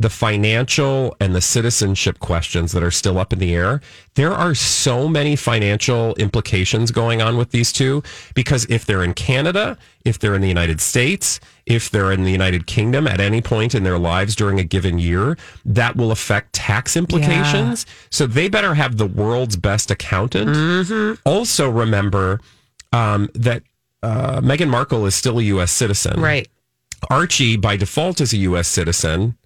the 0.01 0.09
financial 0.09 1.15
and 1.19 1.35
the 1.35 1.41
citizenship 1.41 2.17
questions 2.19 2.71
that 2.71 2.81
are 2.81 2.89
still 2.91 3.19
up 3.19 3.31
in 3.31 3.37
the 3.37 3.53
air. 3.53 3.81
There 4.15 4.33
are 4.33 4.55
so 4.55 5.07
many 5.07 5.35
financial 5.35 6.15
implications 6.15 6.89
going 6.89 7.21
on 7.21 7.37
with 7.37 7.51
these 7.51 7.71
two 7.71 8.01
because 8.33 8.65
if 8.65 8.85
they're 8.85 9.03
in 9.03 9.13
Canada, 9.13 9.77
if 10.03 10.17
they're 10.17 10.33
in 10.33 10.41
the 10.41 10.47
United 10.47 10.81
States, 10.81 11.39
if 11.67 11.91
they're 11.91 12.11
in 12.11 12.23
the 12.23 12.31
United 12.31 12.65
Kingdom 12.65 13.05
at 13.05 13.19
any 13.19 13.41
point 13.41 13.75
in 13.75 13.83
their 13.83 13.99
lives 13.99 14.35
during 14.35 14.59
a 14.59 14.63
given 14.63 14.97
year, 14.97 15.37
that 15.65 15.95
will 15.95 16.11
affect 16.11 16.53
tax 16.53 16.97
implications. 16.97 17.85
So 18.09 18.25
they 18.25 18.49
better 18.49 18.73
have 18.73 18.97
the 18.97 19.05
world's 19.05 19.55
best 19.55 19.91
accountant. 19.91 20.49
Also, 21.25 21.69
remember 21.69 22.39
um, 22.91 23.29
that 23.35 23.61
uh, 24.01 24.41
Meghan 24.41 24.69
Markle 24.69 25.05
is 25.05 25.13
still 25.13 25.37
a 25.37 25.43
U.S. 25.43 25.71
citizen. 25.71 26.19
Right. 26.19 26.47
Archie, 27.09 27.57
by 27.57 27.75
default, 27.77 28.21
is 28.21 28.33
a 28.33 28.37
U.S. 28.37 28.67
citizen 28.67 29.37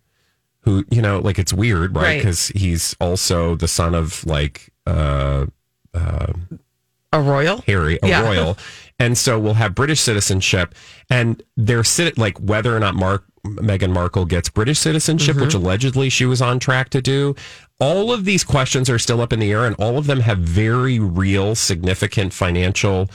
who, 0.62 0.84
you 0.90 1.02
know, 1.02 1.20
like 1.20 1.38
it's 1.40 1.54
weird, 1.54 1.96
right? 1.96 2.04
Right. 2.04 2.18
Because 2.18 2.48
he's 2.50 2.96
also 3.00 3.56
the 3.56 3.68
son 3.68 3.94
of 3.96 4.26
like 4.26 4.70
uh, 4.88 5.46
A 5.94 7.22
royal? 7.22 7.62
Harry, 7.68 8.00
a 8.04 8.08
Yeah. 8.08 8.22
royal. 8.24 8.58
And 8.98 9.18
so 9.18 9.38
we'll 9.38 9.56
have 9.56 9.76
British 9.76 10.00
citizenship. 10.00 10.74
And 11.10 11.44
they're 11.58 11.84
sit- 11.84 12.18
like 12.18 12.38
whether 12.40 12.74
or 12.74 12.80
not 12.80 12.96
Mark, 12.96 13.26
Meghan 13.46 13.92
Markle 13.92 14.24
gets 14.24 14.48
British 14.48 14.80
citizenship, 14.80 15.36
which 15.36 15.50
Mm-hmm. 15.50 15.66
allegedly 15.66 16.10
she 16.10 16.26
was 16.26 16.42
on 16.42 16.60
track 16.60 16.92
to 16.92 17.02
do. 17.02 17.36
All 17.78 18.14
of 18.14 18.24
these 18.24 18.46
questions 18.46 18.90
are 18.90 18.98
still 18.98 19.20
up 19.20 19.34
in 19.34 19.40
the 19.40 19.52
air, 19.52 19.66
and 19.66 19.76
all 19.80 19.98
of 19.98 20.08
them 20.08 20.22
have 20.22 20.38
very 20.38 20.98
real, 20.98 21.56
significant 21.56 22.32
financial 22.32 23.10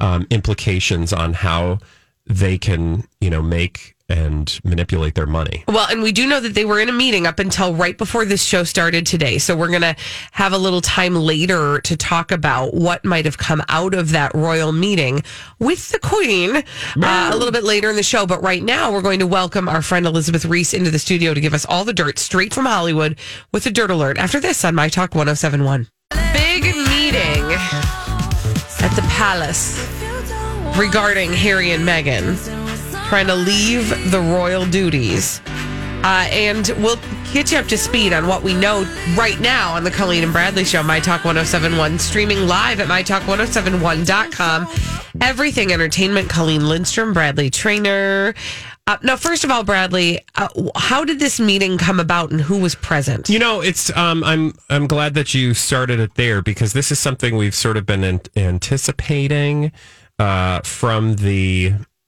um, 0.00 0.26
implications 0.30 1.12
on 1.12 1.34
how 1.34 1.80
they 2.26 2.58
can, 2.58 3.04
you 3.20 3.30
know, 3.30 3.42
make 3.42 3.96
and 4.08 4.60
manipulate 4.62 5.14
their 5.14 5.26
money. 5.26 5.64
Well, 5.66 5.86
and 5.90 6.02
we 6.02 6.12
do 6.12 6.26
know 6.26 6.38
that 6.40 6.54
they 6.54 6.64
were 6.64 6.78
in 6.78 6.88
a 6.88 6.92
meeting 6.92 7.26
up 7.26 7.38
until 7.38 7.74
right 7.74 7.96
before 7.98 8.24
this 8.24 8.42
show 8.42 8.62
started 8.62 9.04
today. 9.04 9.38
So 9.38 9.56
we're 9.56 9.68
going 9.68 9.80
to 9.80 9.96
have 10.32 10.52
a 10.52 10.58
little 10.58 10.80
time 10.80 11.16
later 11.16 11.80
to 11.80 11.96
talk 11.96 12.30
about 12.30 12.72
what 12.74 13.04
might 13.04 13.24
have 13.24 13.38
come 13.38 13.62
out 13.68 13.94
of 13.94 14.10
that 14.10 14.32
royal 14.34 14.70
meeting 14.70 15.22
with 15.58 15.90
the 15.90 15.98
Queen 15.98 16.56
uh, 16.56 17.30
a 17.32 17.36
little 17.36 17.52
bit 17.52 17.64
later 17.64 17.90
in 17.90 17.96
the 17.96 18.02
show. 18.02 18.26
But 18.26 18.42
right 18.42 18.62
now, 18.62 18.92
we're 18.92 19.02
going 19.02 19.18
to 19.20 19.26
welcome 19.26 19.68
our 19.68 19.82
friend 19.82 20.06
Elizabeth 20.06 20.44
Reese 20.44 20.72
into 20.72 20.90
the 20.90 21.00
studio 21.00 21.34
to 21.34 21.40
give 21.40 21.54
us 21.54 21.66
all 21.66 21.84
the 21.84 21.92
dirt 21.92 22.18
straight 22.18 22.54
from 22.54 22.66
Hollywood 22.66 23.18
with 23.52 23.66
a 23.66 23.70
dirt 23.70 23.90
alert 23.90 24.18
after 24.18 24.38
this 24.38 24.64
on 24.64 24.74
My 24.74 24.88
Talk 24.88 25.14
1071. 25.16 25.88
Big 26.32 26.62
meeting 26.62 27.56
at 28.78 28.92
the 28.94 29.02
palace 29.08 29.95
regarding 30.78 31.32
Harry 31.32 31.70
and 31.72 31.86
Meghan 31.86 32.36
trying 33.08 33.26
to 33.28 33.34
leave 33.34 33.88
the 34.10 34.20
royal 34.20 34.66
duties. 34.66 35.40
Uh, 36.02 36.28
and 36.30 36.68
we'll 36.78 36.98
get 37.32 37.50
you 37.50 37.58
up 37.58 37.66
to 37.66 37.78
speed 37.78 38.12
on 38.12 38.26
what 38.26 38.42
we 38.42 38.52
know 38.54 38.82
right 39.16 39.40
now 39.40 39.72
on 39.74 39.84
the 39.84 39.90
Colleen 39.90 40.22
and 40.22 40.32
Bradley 40.32 40.64
Show, 40.64 40.82
My 40.82 41.00
Talk 41.00 41.24
1071, 41.24 41.98
streaming 41.98 42.46
live 42.46 42.80
at 42.80 42.88
MyTalk1071.com. 42.88 44.66
Everything 45.20 45.72
entertainment, 45.72 46.28
Colleen 46.28 46.68
Lindstrom, 46.68 47.12
Bradley 47.12 47.48
Traynor. 47.50 48.34
Uh, 48.88 48.96
now, 49.02 49.16
first 49.16 49.42
of 49.42 49.50
all, 49.50 49.64
Bradley, 49.64 50.20
uh, 50.36 50.48
how 50.76 51.04
did 51.04 51.18
this 51.18 51.40
meeting 51.40 51.76
come 51.76 51.98
about 51.98 52.30
and 52.30 52.40
who 52.40 52.58
was 52.58 52.76
present? 52.76 53.28
You 53.28 53.40
know, 53.40 53.60
it's 53.60 53.94
um, 53.96 54.22
I'm 54.22 54.54
I'm 54.68 54.86
glad 54.86 55.14
that 55.14 55.34
you 55.34 55.54
started 55.54 55.98
it 55.98 56.14
there 56.14 56.40
because 56.40 56.72
this 56.72 56.92
is 56.92 57.00
something 57.00 57.36
we've 57.36 57.54
sort 57.54 57.76
of 57.76 57.84
been 57.84 58.04
an- 58.04 58.20
anticipating 58.36 59.72
uh, 60.18 60.60
from 60.62 61.16
the 61.16 61.74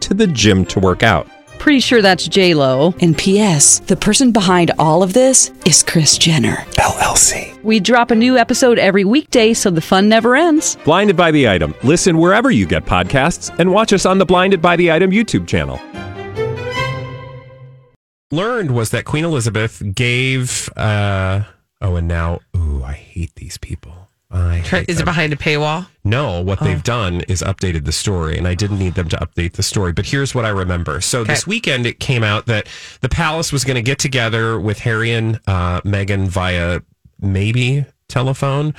to 0.00 0.14
the 0.14 0.26
gym 0.26 0.64
to 0.66 0.80
work 0.80 1.02
out. 1.02 1.26
Pretty 1.58 1.80
sure 1.80 2.00
that's 2.00 2.26
J 2.26 2.54
Lo. 2.54 2.94
And 3.00 3.16
P.S. 3.16 3.80
The 3.80 3.96
person 3.96 4.32
behind 4.32 4.70
all 4.78 5.02
of 5.02 5.12
this 5.12 5.52
is 5.66 5.82
Kris 5.82 6.16
Jenner 6.16 6.56
LLC. 6.78 7.62
We 7.62 7.80
drop 7.80 8.10
a 8.10 8.14
new 8.14 8.38
episode 8.38 8.78
every 8.78 9.04
weekday, 9.04 9.52
so 9.52 9.70
the 9.70 9.82
fun 9.82 10.08
never 10.08 10.34
ends. 10.34 10.76
Blinded 10.84 11.18
by 11.18 11.30
the 11.30 11.48
item. 11.48 11.74
Listen 11.82 12.16
wherever 12.16 12.50
you 12.50 12.66
get 12.66 12.86
podcasts, 12.86 13.54
and 13.58 13.72
watch 13.72 13.92
us 13.92 14.06
on 14.06 14.16
the 14.16 14.24
Blinded 14.24 14.62
by 14.62 14.76
the 14.76 14.90
Item 14.90 15.10
YouTube 15.10 15.46
channel. 15.46 15.78
Learned 18.32 18.70
was 18.70 18.90
that 18.90 19.04
Queen 19.04 19.24
Elizabeth 19.24 19.82
gave. 19.94 20.70
Uh, 20.76 21.42
oh, 21.82 21.96
and 21.96 22.08
now, 22.08 22.40
ooh, 22.56 22.82
I 22.82 22.92
hate 22.92 23.34
these 23.34 23.58
people. 23.58 24.09
I 24.30 24.84
Is 24.86 25.00
it 25.00 25.04
behind 25.04 25.32
a 25.32 25.36
paywall? 25.36 25.88
No, 26.04 26.40
what 26.40 26.60
they've 26.60 26.82
done 26.82 27.22
is 27.22 27.42
updated 27.42 27.84
the 27.84 27.92
story, 27.92 28.38
and 28.38 28.46
I 28.46 28.54
didn't 28.54 28.78
need 28.78 28.94
them 28.94 29.08
to 29.08 29.16
update 29.16 29.54
the 29.54 29.62
story. 29.62 29.92
But 29.92 30.06
here's 30.06 30.34
what 30.34 30.44
I 30.44 30.50
remember. 30.50 31.00
So 31.00 31.24
this 31.24 31.46
weekend, 31.46 31.84
it 31.84 31.98
came 31.98 32.22
out 32.22 32.46
that 32.46 32.68
the 33.00 33.08
palace 33.08 33.52
was 33.52 33.64
going 33.64 33.74
to 33.74 33.82
get 33.82 33.98
together 33.98 34.58
with 34.60 34.78
Harry 34.80 35.12
and 35.12 35.40
uh, 35.46 35.80
Meghan 35.82 36.28
via 36.28 36.80
maybe 37.20 37.84
telephone, 38.10 38.74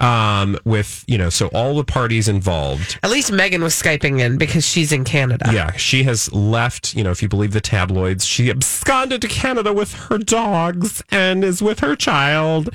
um, 0.00 0.58
with 0.64 1.04
you 1.06 1.16
know, 1.16 1.30
so 1.30 1.48
all 1.48 1.76
the 1.76 1.84
parties 1.84 2.28
involved. 2.28 2.98
At 3.02 3.10
least 3.10 3.30
Meghan 3.32 3.62
was 3.62 3.74
Skyping 3.74 4.20
in 4.20 4.36
because 4.36 4.66
she's 4.66 4.92
in 4.92 5.04
Canada. 5.04 5.50
Yeah, 5.52 5.72
she 5.76 6.02
has 6.04 6.32
left, 6.32 6.94
you 6.94 7.04
know, 7.04 7.10
if 7.10 7.22
you 7.22 7.28
believe 7.28 7.52
the 7.52 7.60
tabloids, 7.60 8.26
she 8.26 8.50
absconded 8.50 9.22
to 9.22 9.28
Canada 9.28 9.72
with 9.72 9.94
her 9.94 10.18
dogs 10.18 11.02
and 11.10 11.44
is 11.44 11.62
with 11.62 11.80
her 11.80 11.96
child 11.96 12.68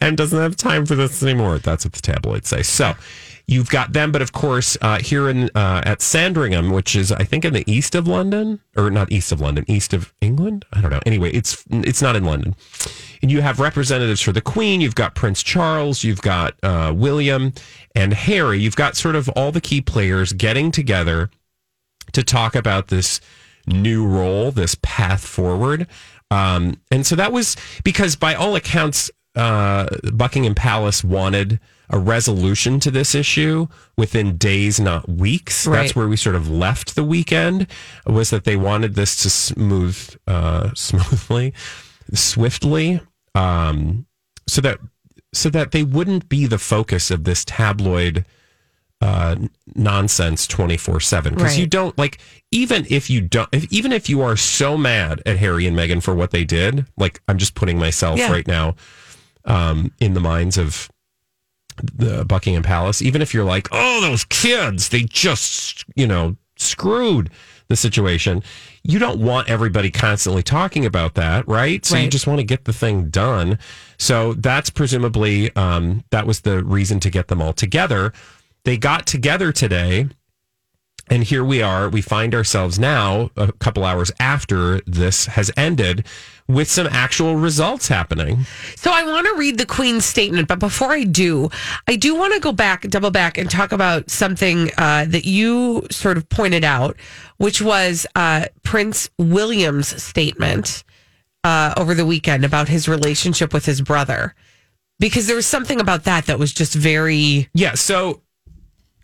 and 0.00 0.16
doesn't 0.16 0.38
have 0.38 0.56
time 0.56 0.84
for 0.86 0.94
this 0.94 1.22
anymore. 1.22 1.58
That's 1.58 1.84
what 1.84 1.92
the 1.94 2.02
tabloids 2.02 2.48
say. 2.48 2.62
So 2.62 2.94
you've 3.46 3.70
got 3.70 3.92
them, 3.92 4.12
but 4.12 4.22
of 4.22 4.32
course, 4.32 4.76
uh, 4.80 4.98
here 4.98 5.28
in 5.28 5.50
uh, 5.54 5.82
at 5.84 6.02
Sandringham, 6.02 6.70
which 6.70 6.96
is 6.96 7.12
I 7.12 7.24
think 7.24 7.44
in 7.44 7.52
the 7.52 7.70
east 7.70 7.94
of 7.94 8.06
London, 8.06 8.60
or 8.76 8.90
not 8.90 9.10
east 9.12 9.32
of 9.32 9.40
London, 9.40 9.64
east 9.68 9.92
of 9.92 10.12
England. 10.20 10.64
I 10.72 10.80
don't 10.80 10.90
know. 10.90 11.00
Anyway, 11.06 11.30
it's 11.30 11.64
it's 11.70 12.02
not 12.02 12.16
in 12.16 12.24
London. 12.24 12.56
And 13.22 13.30
you 13.30 13.40
have 13.40 13.60
representatives 13.60 14.20
for 14.20 14.32
the 14.32 14.40
Queen. 14.40 14.80
You've 14.80 14.94
got 14.94 15.14
Prince 15.14 15.42
Charles. 15.42 16.04
You've 16.04 16.22
got 16.22 16.54
uh, 16.62 16.92
William 16.94 17.52
and 17.94 18.12
Harry. 18.12 18.60
You've 18.60 18.76
got 18.76 18.96
sort 18.96 19.16
of 19.16 19.28
all 19.30 19.52
the 19.52 19.60
key 19.60 19.80
players 19.80 20.32
getting 20.32 20.70
together 20.70 21.30
to 22.12 22.22
talk 22.22 22.54
about 22.54 22.88
this 22.88 23.20
new 23.66 24.06
role, 24.06 24.52
this 24.52 24.76
path 24.82 25.24
forward. 25.24 25.86
Um, 26.30 26.80
and 26.90 27.06
so 27.06 27.16
that 27.16 27.32
was 27.32 27.56
because, 27.84 28.16
by 28.16 28.34
all 28.34 28.56
accounts, 28.56 29.10
uh, 29.34 29.88
Buckingham 30.12 30.54
Palace 30.54 31.04
wanted 31.04 31.60
a 31.90 31.98
resolution 31.98 32.80
to 32.80 32.90
this 32.90 33.14
issue 33.14 33.66
within 33.96 34.36
days, 34.36 34.80
not 34.80 35.08
weeks. 35.08 35.66
Right. 35.66 35.82
That's 35.82 35.94
where 35.96 36.08
we 36.08 36.16
sort 36.16 36.34
of 36.36 36.50
left 36.50 36.94
the 36.96 37.04
weekend. 37.04 37.66
Was 38.06 38.30
that 38.30 38.44
they 38.44 38.56
wanted 38.56 38.94
this 38.94 39.22
to 39.22 39.30
smooth, 39.30 40.16
uh, 40.26 40.70
smoothly, 40.74 41.52
swiftly, 42.14 43.00
um, 43.34 44.06
so 44.46 44.60
that 44.60 44.78
so 45.32 45.50
that 45.50 45.72
they 45.72 45.82
wouldn't 45.82 46.28
be 46.28 46.46
the 46.46 46.58
focus 46.58 47.10
of 47.10 47.24
this 47.24 47.44
tabloid 47.44 48.24
uh, 49.02 49.36
nonsense 49.74 50.46
24 50.46 51.00
7 51.00 51.34
because 51.34 51.50
Right. 51.52 51.58
you 51.58 51.66
don't 51.66 51.96
like 51.98 52.18
even 52.50 52.86
if 52.88 53.10
you 53.10 53.20
don't 53.20 53.48
if, 53.52 53.70
even 53.70 53.92
if 53.92 54.08
you 54.08 54.22
are 54.22 54.36
so 54.38 54.78
mad 54.78 55.20
at 55.26 55.36
harry 55.36 55.66
and 55.66 55.76
meghan 55.76 56.02
for 56.02 56.14
what 56.14 56.30
they 56.30 56.44
did 56.44 56.86
like 56.96 57.20
i'm 57.28 57.36
just 57.36 57.54
putting 57.54 57.78
myself 57.78 58.18
Yeah. 58.18 58.32
right 58.32 58.46
now 58.46 58.74
um, 59.44 59.92
in 60.00 60.14
the 60.14 60.20
minds 60.20 60.56
of 60.56 60.88
the 61.94 62.24
buckingham 62.24 62.62
palace 62.62 63.02
even 63.02 63.22
if 63.22 63.32
you're 63.34 63.44
like 63.44 63.68
oh 63.72 64.00
those 64.00 64.24
kids 64.24 64.88
they 64.88 65.02
just 65.02 65.84
you 65.94 66.06
know 66.06 66.36
screwed 66.56 67.30
the 67.68 67.76
situation 67.76 68.42
you 68.82 68.98
don't 68.98 69.20
want 69.20 69.48
everybody 69.50 69.90
constantly 69.90 70.42
talking 70.42 70.86
about 70.86 71.14
that 71.14 71.46
right? 71.48 71.84
So 71.84 71.96
you 71.96 72.08
just 72.08 72.26
want 72.26 72.38
to 72.38 72.44
get 72.44 72.64
the 72.64 72.72
thing 72.72 73.08
done. 73.08 73.58
So 73.98 74.34
that's 74.34 74.70
presumably 74.70 75.54
um, 75.56 76.04
that 76.10 76.26
was 76.26 76.40
the 76.42 76.62
reason 76.62 77.00
to 77.00 77.10
get 77.10 77.28
them 77.28 77.42
all 77.42 77.52
together. 77.52 78.12
They 78.64 78.76
got 78.76 79.06
together 79.06 79.52
today 79.52 80.08
and 81.08 81.22
here 81.22 81.44
we 81.44 81.62
are. 81.62 81.88
We 81.88 82.02
find 82.02 82.34
ourselves 82.34 82.78
now 82.78 83.30
a 83.36 83.52
couple 83.52 83.84
hours 83.84 84.10
after 84.18 84.80
this 84.86 85.26
has 85.26 85.50
ended 85.56 86.06
with 86.48 86.70
some 86.70 86.86
actual 86.86 87.36
results 87.36 87.88
happening. 87.88 88.46
So 88.76 88.90
I 88.92 89.02
want 89.04 89.26
to 89.26 89.34
read 89.34 89.58
the 89.58 89.66
Queen's 89.66 90.04
statement, 90.04 90.48
but 90.48 90.58
before 90.58 90.92
I 90.92 91.04
do, 91.04 91.50
I 91.88 91.96
do 91.96 92.14
want 92.14 92.34
to 92.34 92.40
go 92.40 92.52
back, 92.52 92.82
double 92.82 93.10
back, 93.10 93.36
and 93.36 93.50
talk 93.50 93.72
about 93.72 94.10
something 94.10 94.70
uh, 94.78 95.06
that 95.06 95.24
you 95.24 95.86
sort 95.90 96.16
of 96.16 96.28
pointed 96.28 96.64
out, 96.64 96.96
which 97.38 97.60
was 97.60 98.06
uh, 98.14 98.46
Prince 98.62 99.10
William's 99.18 100.00
statement 100.02 100.84
uh, 101.42 101.74
over 101.76 101.94
the 101.94 102.06
weekend 102.06 102.44
about 102.44 102.68
his 102.68 102.88
relationship 102.88 103.52
with 103.52 103.66
his 103.66 103.80
brother, 103.80 104.34
because 104.98 105.26
there 105.26 105.36
was 105.36 105.46
something 105.46 105.80
about 105.80 106.04
that 106.04 106.26
that 106.26 106.38
was 106.38 106.52
just 106.52 106.74
very 106.74 107.48
yeah 107.54 107.74
so 107.74 108.22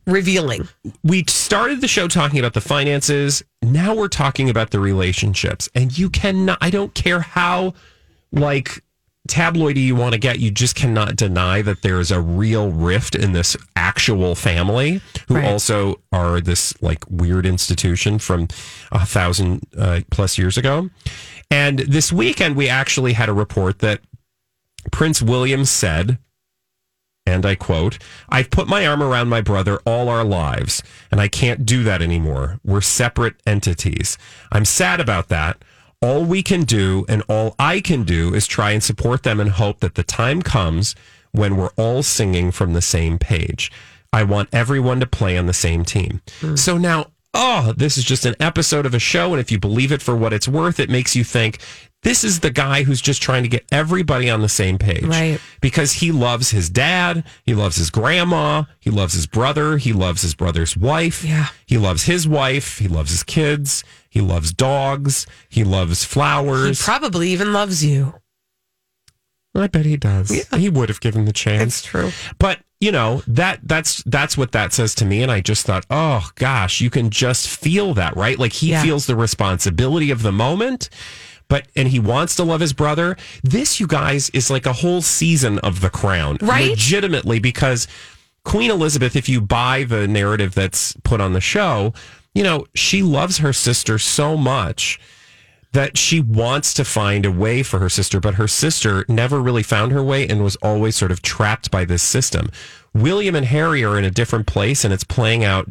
revealing. 0.07 0.69
we 1.03 1.25
started 1.29 1.81
the 1.81 1.89
show 1.89 2.09
talking 2.09 2.39
about 2.39 2.55
the 2.55 2.61
finances. 2.61 3.43
Now 3.63 3.95
we're 3.95 4.09
talking 4.09 4.51
about 4.51 4.71
the 4.71 4.81
relationships. 4.81 5.69
And 5.75 5.97
you 5.97 6.11
cannot, 6.11 6.59
I 6.61 6.71
don't 6.71 6.95
care 6.95 7.21
how 7.21 7.75
like 8.33 8.83
tabloidy 9.29 9.85
you 9.85 9.95
want 9.95 10.15
to 10.15 10.19
get, 10.19 10.41
you 10.41 10.51
just 10.51 10.75
cannot 10.75 11.15
deny 11.15 11.63
that 11.63 11.83
there 11.83 12.01
is 12.01 12.11
a 12.11 12.21
real 12.21 12.71
rift 12.73 13.15
in 13.15 13.33
this 13.33 13.57
actual 13.77 14.35
family 14.35 15.01
who 15.29 15.37
Right. 15.37 15.45
also 15.45 16.01
are 16.11 16.41
this 16.41 16.75
like 16.83 17.05
weird 17.09 17.47
institution 17.47 18.19
from 18.19 18.49
a 18.91 19.07
thousand 19.07 19.63
uh, 19.79 20.01
plus 20.11 20.39
years 20.39 20.59
ago. 20.59 20.91
And 21.51 21.81
this 21.81 22.13
weekend, 22.13 22.57
we 22.57 22.69
actually 22.69 23.13
had 23.13 23.29
a 23.29 23.33
report 23.33 23.79
that 23.81 24.01
Prince 24.91 25.23
William 25.23 25.65
said, 25.65 26.19
and 27.27 27.47
I 27.47 27.55
quote, 27.55 27.99
I've 28.29 28.51
put 28.51 28.69
my 28.69 28.87
arm 28.87 29.03
around 29.03 29.29
my 29.29 29.41
brother 29.41 29.81
all 29.87 30.09
our 30.09 30.25
lives, 30.25 30.83
and 31.11 31.21
I 31.21 31.29
can't 31.29 31.65
do 31.65 31.83
that 31.85 32.03
anymore. 32.03 32.59
We're 32.65 32.81
separate 32.81 33.37
entities. 33.47 34.19
I'm 34.51 34.65
sad 34.65 35.01
about 35.01 35.29
that. 35.29 35.63
All 36.01 36.25
we 36.25 36.43
can 36.43 36.65
do 36.65 37.05
and 37.09 37.23
all 37.29 37.55
I 37.61 37.81
can 37.81 38.03
do 38.03 38.35
is 38.35 38.49
try 38.49 38.73
and 38.73 38.83
support 38.83 39.23
them 39.23 39.39
and 39.39 39.51
hope 39.51 39.81
that 39.81 39.95
the 39.95 40.03
time 40.03 40.43
comes 40.43 40.97
when 41.31 41.57
we're 41.57 41.71
all 41.77 42.03
singing 42.03 42.51
from 42.51 42.73
the 42.73 42.83
same 42.83 43.19
page. 43.19 43.71
I 44.13 44.25
want 44.25 44.49
everyone 44.53 45.01
to 45.01 45.07
play 45.07 45.39
on 45.39 45.47
the 45.47 45.55
same 45.55 45.85
team. 45.85 46.21
Hmm. 46.41 46.57
So 46.57 46.77
now, 46.77 47.07
oh, 47.35 47.73
this 47.77 47.97
is 47.97 48.05
just 48.05 48.27
an 48.27 48.35
episode 48.41 48.85
of 48.85 48.95
a 48.95 48.99
show. 48.99 49.31
And 49.33 49.41
if 49.41 49.51
you 49.51 49.59
believe 49.59 49.93
it 49.93 50.03
for 50.03 50.15
what 50.17 50.33
it's 50.33 50.49
worth, 50.49 50.81
it 50.81 50.91
makes 50.91 51.17
you 51.17 51.25
think 51.25 51.59
this 52.03 52.25
is 52.25 52.41
the 52.41 52.51
guy 52.51 52.83
who's 52.83 53.01
just 53.01 53.23
trying 53.23 53.43
to 53.45 53.49
get 53.49 53.65
everybody 53.71 54.29
on 54.29 54.41
the 54.43 54.49
same 54.49 54.77
page 54.79 55.05
Right. 55.05 55.41
because 55.61 55.93
he 55.93 56.11
loves 56.13 56.51
his 56.51 56.69
dad, 56.69 57.25
he 57.45 57.55
loves 57.55 57.77
his 57.77 57.91
grandma, 57.91 58.65
he 58.81 58.91
loves 58.91 59.15
his 59.15 59.27
brother, 59.27 59.77
he 59.79 59.93
loves 59.93 60.23
his 60.23 60.35
brother's 60.35 60.77
wife, 60.77 61.25
Yeah. 61.25 61.49
he 61.67 61.79
loves 61.79 62.05
his 62.05 62.27
wife, 62.27 62.79
he 62.79 62.89
loves 62.89 63.11
his 63.11 63.23
kids, 63.23 63.85
he 64.11 64.21
loves 64.21 64.53
dogs, 64.53 65.27
he 65.49 65.65
loves 65.65 66.05
flowers. 66.05 66.81
He 66.81 66.85
probably 66.85 67.29
even 67.31 67.53
loves 67.53 67.85
you. 67.85 68.15
I 69.55 69.67
bet 69.67 69.85
he 69.85 69.97
does. 69.99 70.31
Yeah. 70.35 70.59
He 70.59 70.71
would 70.71 70.89
have 70.89 71.01
given 71.01 71.27
the 71.27 71.33
chance. 71.33 71.63
It's 71.79 71.83
true. 71.83 72.11
But 72.39 72.61
you 72.81 72.91
know 72.91 73.23
that 73.29 73.61
that's 73.63 74.03
that's 74.05 74.37
what 74.37 74.53
that 74.53 74.73
says 74.73 74.95
to 74.97 75.05
me, 75.05 75.23
and 75.23 75.31
I 75.31 75.41
just 75.41 75.67
thought, 75.67 75.85
oh 75.91 76.31
gosh, 76.37 76.81
you 76.81 76.89
can 76.91 77.11
just 77.11 77.49
feel 77.49 77.93
that, 77.95 78.17
right? 78.17 78.39
Like 78.39 78.55
he 78.55 78.71
Yeah. 78.71 78.83
feels 78.83 79.07
the 79.07 79.15
responsibility 79.15 80.11
of 80.11 80.23
the 80.23 80.33
moment, 80.33 80.89
but 81.53 81.67
and 81.77 81.89
he 81.89 81.99
wants 81.99 82.35
to 82.37 82.45
love 82.45 82.63
his 82.63 82.73
brother. 82.73 83.15
This, 83.43 83.79
you 83.79 83.87
guys, 83.87 84.31
is 84.31 84.49
like 84.51 84.65
a 84.65 84.73
whole 84.73 85.03
season 85.03 85.59
of 85.59 85.83
The 85.83 85.91
Crown, 85.91 86.39
Right? 86.41 86.71
Legitimately, 86.71 87.41
because 87.41 87.87
Queen 88.43 88.71
Elizabeth, 88.71 89.15
if 89.17 89.29
you 89.29 89.43
buy 89.43 89.85
the 89.85 90.09
narrative 90.09 90.55
that's 90.55 90.95
put 91.05 91.21
on 91.21 91.35
the 91.35 91.43
show. 91.43 91.93
you 92.35 92.43
know, 92.43 92.65
she 92.75 93.03
loves 93.03 93.37
her 93.39 93.53
sister 93.53 93.99
so 93.99 94.35
much 94.35 94.99
that 95.73 95.99
she 95.99 96.21
wants 96.21 96.73
to 96.73 96.87
find 96.87 97.27
a 97.27 97.31
way 97.31 97.63
for 97.63 97.79
her 97.81 97.91
sister, 97.91 98.19
but 98.19 98.37
her 98.37 98.49
sister 98.49 99.05
never 99.07 99.39
really 99.39 99.63
found 99.63 99.93
her 99.93 100.03
way 100.03 100.27
and 100.27 100.43
was 100.43 100.57
always 100.57 100.97
sort 100.97 101.11
of 101.13 101.21
trapped 101.21 101.71
by 101.71 101.85
this 101.85 102.03
system. 102.03 102.51
William 102.95 103.35
and 103.35 103.45
Harry 103.45 103.85
are 103.85 103.99
in 103.99 104.05
a 104.07 104.11
different 104.11 104.47
place 104.47 104.87
and 104.87 104.95
it's 104.95 105.05
playing 105.05 105.45
out 105.45 105.69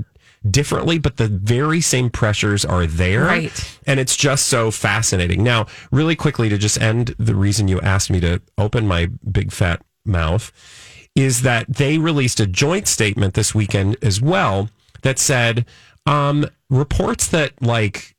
differently, 0.50 0.98
but 0.98 1.18
the 1.18 1.28
very 1.28 1.82
same 1.82 2.10
pressures 2.10 2.66
are 2.66 2.86
there. 2.86 3.26
Right. 3.26 3.80
And 3.86 4.00
it's 4.00 4.16
just 4.16 4.48
so 4.48 4.72
fascinating. 4.72 5.44
Now, 5.44 5.68
really 5.92 6.16
quickly 6.16 6.50
to 6.50 6.58
just 6.58 6.82
end 6.82 7.16
the 7.18 7.36
reason 7.36 7.68
you 7.68 7.80
asked 7.82 8.10
me 8.10 8.20
to 8.22 8.42
open 8.58 8.88
my 8.88 9.10
big 9.30 9.52
fat 9.52 9.82
mouth 10.06 10.52
is 11.16 11.42
that 11.42 11.68
they 11.68 11.98
released 11.98 12.40
a 12.40 12.48
joint 12.48 12.88
statement 12.88 13.34
this 13.34 13.54
weekend 13.54 13.98
as 14.02 14.22
well 14.22 14.70
that 15.04 15.20
said 15.20 15.66
um, 16.06 16.46
reports 16.70 17.28
that 17.28 17.62
like 17.62 18.16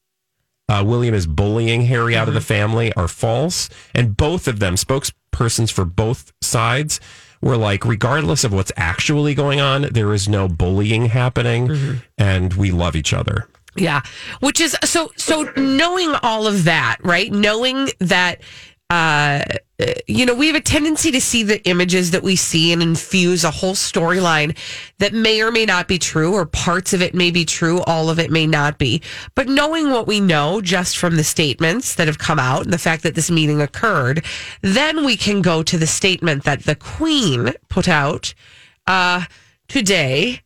uh, 0.69 0.83
William 0.85 1.15
is 1.15 1.27
bullying 1.27 1.83
Harry 1.83 2.17
out 2.17 2.29
of 2.29 2.35
the 2.35 2.41
family 2.41 2.93
are 2.95 3.09
false. 3.09 3.69
And 3.95 4.17
both 4.17 4.47
of 4.47 4.59
them, 4.59 4.77
spokespersons 4.77 5.73
for 5.73 5.85
both 5.85 6.33
sides, 6.41 7.01
were 7.43 7.57
like, 7.57 7.85
regardless 7.85 8.45
of 8.45 8.53
what's 8.53 8.73
actually 8.77 9.35
going 9.35 9.61
on, 9.61 9.83
there 9.91 10.15
is 10.15 10.29
no 10.29 10.49
bullying 10.49 11.07
happening 11.07 11.69
mm-hmm. 11.69 11.97
and 12.17 12.55
we 12.55 12.71
love 12.71 12.97
each 12.97 13.13
other. 13.13 13.49
Yeah. 13.77 14.03
Which 14.41 14.61
is 14.61 14.77
so 14.85 15.11
so 15.17 15.51
knowing 15.57 16.15
all 16.23 16.47
of 16.47 16.65
that, 16.65 16.99
right? 17.03 17.33
Knowing 17.33 17.89
that 18.01 18.43
uh 18.93 19.43
you 20.07 20.27
know, 20.27 20.35
we 20.35 20.47
have 20.47 20.57
a 20.57 20.61
tendency 20.61 21.11
to 21.11 21.21
see 21.21 21.43
the 21.43 21.63
images 21.69 22.11
that 22.11 22.23
we 22.23 22.37
see 22.37 22.73
and 22.73 22.83
infuse 22.83 23.43
a 23.43 23.51
whole 23.51 23.75
storyline 23.75 24.57
that 24.99 25.13
may 25.13 25.43
or 25.43 25.51
may 25.51 25.65
not 25.65 25.89
be 25.89 25.99
true, 25.99 26.35
or 26.35 26.47
parts 26.47 26.93
of 26.93 27.03
it 27.03 27.15
may 27.15 27.31
be 27.31 27.45
true, 27.45 27.81
all 27.83 28.11
of 28.11 28.19
it 28.19 28.31
may 28.31 28.47
not 28.47 28.79
be. 28.79 29.03
But 29.35 29.49
knowing 29.49 29.91
what 29.91 30.07
we 30.07 30.21
know 30.21 30.61
just 30.61 30.99
from 30.99 31.17
the 31.17 31.25
statements 31.25 31.95
that 31.97 32.07
have 32.07 32.19
come 32.19 32.39
out 32.39 32.65
and 32.65 32.73
the 32.73 32.79
fact 32.79 33.03
that 33.03 33.15
this 33.15 33.31
meeting 33.31 33.61
occurred, 33.61 34.25
then 34.61 35.05
we 35.05 35.17
can 35.17 35.43
go 35.43 35.63
to 35.63 35.79
the 35.79 35.87
statement 35.87 36.45
that 36.45 36.65
the 36.65 36.77
Queen 36.77 37.53
put 37.69 37.89
out 37.89 38.35
uh, 38.87 39.25
today. 39.69 40.42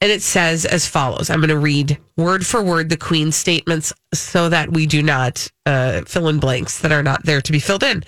And 0.00 0.12
it 0.12 0.20
says 0.20 0.66
as 0.66 0.86
follows 0.86 1.30
I'm 1.30 1.40
going 1.40 1.48
to 1.48 1.58
read 1.58 1.98
word 2.16 2.46
for 2.46 2.62
word 2.62 2.90
the 2.90 2.96
Queen's 2.96 3.36
statements 3.36 3.92
so 4.12 4.48
that 4.50 4.72
we 4.72 4.86
do 4.86 5.02
not 5.02 5.48
uh, 5.64 6.02
fill 6.02 6.28
in 6.28 6.38
blanks 6.38 6.80
that 6.80 6.92
are 6.92 7.02
not 7.02 7.24
there 7.24 7.40
to 7.40 7.52
be 7.52 7.58
filled 7.58 7.82
in. 7.82 8.04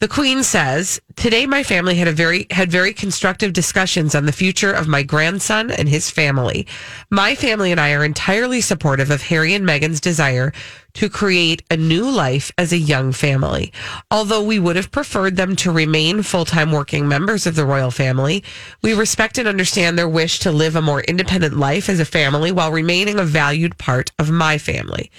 The 0.00 0.08
Queen 0.08 0.42
says, 0.42 1.00
Today 1.16 1.46
my 1.46 1.62
family 1.62 1.94
had 1.94 2.08
a 2.08 2.12
very 2.12 2.46
had 2.50 2.70
very 2.70 2.92
constructive 2.92 3.52
discussions 3.52 4.14
on 4.14 4.26
the 4.26 4.32
future 4.32 4.72
of 4.72 4.88
my 4.88 5.02
grandson 5.02 5.70
and 5.70 5.88
his 5.88 6.10
family. 6.10 6.66
My 7.10 7.34
family 7.34 7.70
and 7.70 7.80
I 7.80 7.92
are 7.92 8.04
entirely 8.04 8.60
supportive 8.60 9.10
of 9.10 9.22
Harry 9.22 9.54
and 9.54 9.64
Meghan's 9.64 10.00
desire 10.00 10.52
to 11.00 11.08
create 11.08 11.62
a 11.70 11.78
new 11.78 12.10
life 12.10 12.52
as 12.58 12.74
a 12.74 12.76
young 12.76 13.10
family. 13.10 13.72
Although 14.10 14.42
we 14.42 14.58
would 14.58 14.76
have 14.76 14.90
preferred 14.90 15.34
them 15.34 15.56
to 15.56 15.72
remain 15.72 16.22
full-time 16.22 16.72
working 16.72 17.08
members 17.08 17.46
of 17.46 17.54
the 17.54 17.64
royal 17.64 17.90
family, 17.90 18.44
we 18.82 18.92
respect 18.92 19.38
and 19.38 19.48
understand 19.48 19.96
their 19.96 20.06
wish 20.06 20.40
to 20.40 20.52
live 20.52 20.76
a 20.76 20.82
more 20.82 21.00
independent 21.00 21.56
life 21.56 21.88
as 21.88 22.00
a 22.00 22.04
family 22.04 22.52
while 22.52 22.70
remaining 22.70 23.18
a 23.18 23.24
valued 23.24 23.78
part 23.78 24.12
of 24.18 24.30
my 24.30 24.58
family. 24.58 25.10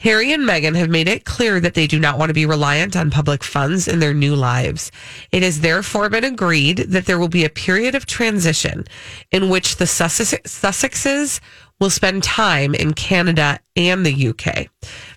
Harry 0.00 0.30
and 0.30 0.42
Meghan 0.42 0.76
have 0.76 0.90
made 0.90 1.08
it 1.08 1.24
clear 1.24 1.58
that 1.58 1.72
they 1.72 1.86
do 1.86 1.98
not 1.98 2.18
want 2.18 2.28
to 2.28 2.34
be 2.34 2.44
reliant 2.44 2.94
on 2.94 3.10
public 3.10 3.42
funds 3.42 3.88
in 3.88 3.98
their 3.98 4.12
new 4.12 4.36
lives. 4.36 4.92
It 5.32 5.42
has 5.42 5.62
therefore 5.62 6.10
been 6.10 6.24
agreed 6.24 6.76
that 6.90 7.06
there 7.06 7.18
will 7.18 7.28
be 7.28 7.46
a 7.46 7.48
period 7.48 7.94
of 7.94 8.04
transition 8.04 8.84
in 9.30 9.48
which 9.48 9.76
the 9.76 9.86
Sussex- 9.86 10.34
Sussexes 10.44 11.40
will 11.80 11.90
spend 11.90 12.22
time 12.22 12.74
in 12.74 12.92
Canada 12.92 13.58
and 13.74 14.04
the 14.04 14.28
UK. 14.28 14.68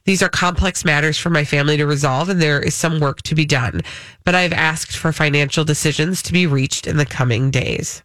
These 0.05 0.21
are 0.21 0.29
complex 0.29 0.83
matters 0.83 1.17
for 1.17 1.29
my 1.29 1.45
family 1.45 1.77
to 1.77 1.85
resolve, 1.85 2.27
and 2.27 2.41
there 2.41 2.61
is 2.61 2.75
some 2.75 2.99
work 2.99 3.21
to 3.21 3.35
be 3.35 3.45
done. 3.45 3.81
But 4.25 4.35
I've 4.35 4.51
asked 4.51 4.97
for 4.97 5.13
financial 5.13 5.63
decisions 5.63 6.21
to 6.23 6.33
be 6.33 6.45
reached 6.45 6.87
in 6.87 6.97
the 6.97 7.05
coming 7.05 7.51
days. 7.51 8.03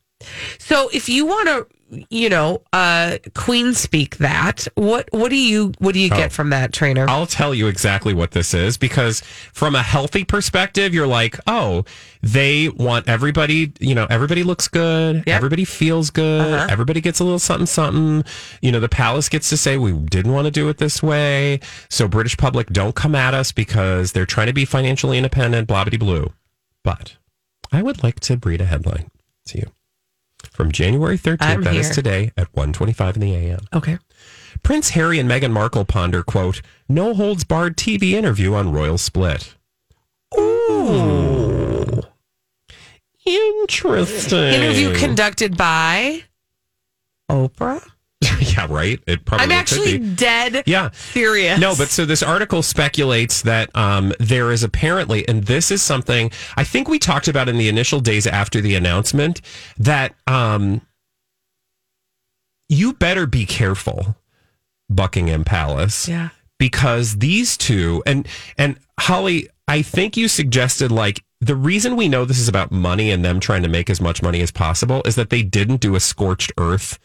So 0.59 0.88
if 0.92 1.09
you 1.09 1.27
want 1.27 1.48
to, 1.48 1.66
you 2.11 2.29
know, 2.29 2.62
uh, 2.74 3.16
Queen 3.35 3.72
speak 3.72 4.18
that, 4.18 4.68
what 4.74 5.09
what 5.11 5.31
do 5.31 5.37
you 5.37 5.72
what 5.79 5.94
do 5.94 6.01
you 6.01 6.11
get 6.11 6.33
from 6.33 6.51
that 6.51 6.70
Traynor? 6.72 7.07
I'll 7.09 7.27
tell 7.27 7.55
you 7.55 7.66
exactly 7.66 8.12
what 8.12 8.33
this 8.33 8.53
is 8.53 8.77
because 8.77 9.20
from 9.55 9.74
a 9.74 9.83
healthy 9.83 10.22
perspective, 10.24 10.92
you're 10.92 11.07
like, 11.07 11.38
oh, 11.46 11.85
they 12.22 12.68
want 12.68 13.09
everybody, 13.09 13.72
you 13.81 13.94
know, 13.94 14.07
everybody 14.11 14.42
looks 14.42 14.68
good, 14.68 15.24
Yep. 15.27 15.35
everybody 15.37 15.64
feels 15.64 16.11
good, 16.11 16.53
Uh-huh. 16.53 16.66
everybody 16.68 17.01
gets 17.01 17.20
a 17.20 17.24
little 17.24 17.38
something, 17.38 17.64
something. 17.66 18.22
You 18.61 18.70
know, 18.72 18.81
the 18.81 18.88
palace 18.90 19.31
gets 19.31 19.48
to 19.48 19.57
say 19.57 19.79
we 19.79 19.92
didn't 19.92 20.33
want 20.33 20.44
to 20.44 20.51
do 20.51 20.68
it 20.68 20.77
this 20.77 21.03
way, 21.03 21.61
so 21.88 22.07
British 22.07 22.37
public 22.37 22.68
don't 22.68 22.94
come 22.94 23.14
at 23.14 23.33
us 23.33 23.51
because 23.51 24.12
they're 24.12 24.27
trying 24.27 24.48
to 24.48 24.53
be 24.53 24.66
financially 24.66 25.16
independent, 25.16 25.68
blah 25.68 25.85
blah 25.85 25.96
blue. 25.98 26.35
But 26.85 27.16
I 27.72 27.81
would 27.81 28.03
like 28.03 28.20
to 28.20 28.38
read 28.44 28.61
a 28.61 28.66
headline 28.66 29.11
to 29.46 29.59
you 29.59 29.72
from 30.59 30.73
January 30.73 31.16
13th. 31.16 31.37
I'm 31.40 31.62
That 31.62 31.77
is 31.77 31.88
today 31.88 32.33
at 32.37 32.53
1:25 32.53 33.14
in 33.14 33.21
the 33.21 33.33
a.m. 33.33 33.61
okay. 33.73 33.99
Prince 34.64 34.90
Harry 34.90 35.21
and 35.21 35.31
Meghan 35.31 35.53
Markle 35.53 35.85
ponder, 35.85 36.25
quote, 36.25 36.62
no 36.88 37.14
holds 37.14 37.44
barred 37.44 37.77
TV 37.77 38.11
interview 38.11 38.55
on 38.55 38.73
royal 38.73 38.99
split. 38.99 39.55
Ooh. 40.37 42.03
Interesting. 43.25 44.53
Interview 44.53 44.97
conducted 44.97 45.57
by 45.57 46.25
Oprah. 47.31 47.88
yeah, 48.40 48.66
right. 48.68 48.98
It 49.07 49.24
probably 49.24 49.44
I'm 49.44 49.52
actually 49.52 49.98
dead 49.98 50.64
Yeah. 50.66 50.90
serious. 50.92 51.61
No, 51.61 51.74
but 51.76 51.88
so 51.88 52.04
this 52.04 52.22
article 52.22 52.62
speculates 52.62 53.42
that 53.42 53.74
um, 53.76 54.12
there 54.18 54.50
is 54.50 54.62
apparently, 54.64 55.26
and 55.28 55.44
this 55.44 55.70
is 55.70 55.83
something 55.83 56.31
I 56.57 56.64
think 56.64 56.88
we 56.88 56.98
talked 56.98 57.28
about 57.28 57.48
in 57.48 57.59
the 57.59 57.68
initial 57.68 58.00
days 58.00 58.26
after 58.26 58.61
the 58.61 58.74
announcement, 58.74 59.40
that 59.78 60.14
um, 60.26 60.81
you 62.68 62.92
better 62.92 63.26
be 63.26 63.46
careful, 63.46 64.16
Buckingham 64.90 65.44
Palace. 65.44 66.09
yeah. 66.09 66.31
because 66.59 67.18
these 67.18 67.57
two 67.57 68.02
and 68.07 68.26
and 68.57 68.78
Holly, 68.98 69.48
I 69.68 69.83
think 69.83 70.16
you 70.16 70.26
suggested 70.28 70.90
like 70.90 71.22
the 71.40 71.54
reason 71.54 71.94
we 71.94 72.09
know 72.09 72.24
this 72.24 72.40
is 72.40 72.48
about 72.48 72.72
money 72.72 73.12
and 73.12 73.24
them 73.24 73.38
trying 73.38 73.62
to 73.62 73.68
make 73.68 73.88
as 73.88 74.00
much 74.00 74.22
money 74.22 74.40
as 74.40 74.50
possible 74.50 75.02
is 75.04 75.14
that 75.14 75.31
they 75.31 75.42
didn't 75.42 75.81
do 75.81 75.94
a 75.94 76.00
scorched 76.00 76.50
earth 76.59 76.98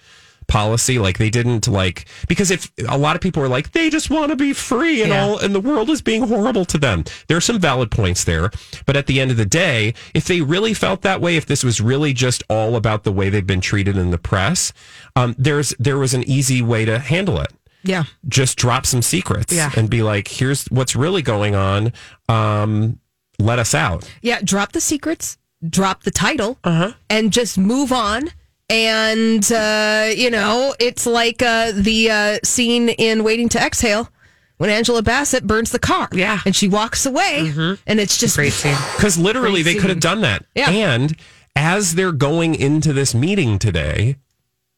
policy 0.47 0.99
like 0.99 1.17
they 1.17 1.29
didn't 1.29 1.67
like 1.67 2.06
because 2.27 2.51
if 2.51 2.71
a 2.88 2.97
lot 2.97 3.15
of 3.15 3.21
people 3.21 3.41
are 3.43 3.47
like 3.47 3.71
they 3.71 3.89
just 3.89 4.10
want 4.10 4.29
to 4.29 4.36
be 4.36 4.53
free 4.53 5.01
and 5.01 5.12
Yeah. 5.12 5.23
all 5.23 5.38
and 5.39 5.53
the 5.56 5.60
world 5.60 5.89
is 5.89 6.01
being 6.01 6.27
horrible 6.27 6.65
to 6.65 6.77
them 6.77 7.03
there 7.27 7.38
are 7.38 7.41
some 7.41 7.60
valid 7.60 7.91
points 7.91 8.23
there 8.23 8.51
but 8.86 8.95
at 8.95 9.08
the 9.08 9.19
end 9.19 9.32
of 9.32 9.38
the 9.38 9.45
day 9.45 9.93
if 10.13 10.25
they 10.25 10.41
really 10.41 10.73
felt 10.73 11.01
that 11.03 11.21
way 11.21 11.36
if 11.38 11.45
this 11.45 11.63
was 11.63 11.79
really 11.82 12.13
just 12.13 12.43
all 12.49 12.75
about 12.75 13.03
the 13.03 13.12
way 13.12 13.29
they've 13.29 13.47
been 13.47 13.62
treated 13.62 13.97
in 13.97 14.12
the 14.12 14.17
press 14.17 14.73
um, 15.15 15.36
there's 15.38 15.73
there 15.79 15.97
was 15.97 16.13
an 16.13 16.23
easy 16.29 16.62
way 16.62 16.86
to 16.86 16.99
handle 16.99 17.39
it 17.39 17.51
Yeah. 17.84 18.03
just 18.27 18.58
drop 18.58 18.86
some 18.86 19.01
secrets 19.01 19.53
Yeah. 19.53 19.71
and 19.75 19.89
be 19.89 20.01
like, 20.03 20.27
here's 20.27 20.65
what's 20.67 20.95
really 20.95 21.21
going 21.21 21.53
on. 21.56 21.91
Um, 22.29 22.99
let 23.39 23.60
us 23.60 23.73
out. 23.75 24.10
Yeah. 24.21 24.39
Drop 24.43 24.71
the 24.71 24.79
secrets, 24.82 25.38
drop 25.67 26.03
the 26.03 26.12
title, 26.12 26.58
Uh-huh. 26.63 26.93
and 27.10 27.32
just 27.34 27.58
move 27.58 27.91
on. 27.91 28.29
And, 28.69 29.52
uh, 29.52 30.10
you 30.15 30.30
know, 30.32 30.73
it's 30.80 31.06
like 31.06 31.41
uh, 31.41 31.71
the 31.76 32.10
uh, 32.10 32.38
scene 32.43 32.89
in 32.89 33.23
Waiting 33.23 33.49
to 33.49 33.60
Exhale 33.60 34.10
when 34.58 34.69
Angela 34.69 35.02
Bassett 35.04 35.45
burns 35.45 35.71
the 35.71 35.80
car. 35.80 36.08
Yeah. 36.12 36.39
And 36.45 36.56
she 36.56 36.67
walks 36.67 37.06
away. 37.06 37.52
And 37.86 37.99
it's 37.99 38.17
just 38.17 38.36
Great 38.36 38.54
scene. 38.54 38.76
Because 38.95 39.17
literally, 39.17 39.62
they 39.62 39.73
Crazy. 39.73 39.80
could 39.80 39.89
have 39.89 39.99
done 39.99 40.21
that. 40.21 40.45
Yeah. 40.56 40.69
And 40.69 41.15
as 41.56 41.95
they're 41.95 42.12
going 42.12 42.56
into 42.56 42.93
this 42.93 43.13
meeting 43.13 43.60
today, 43.60 44.15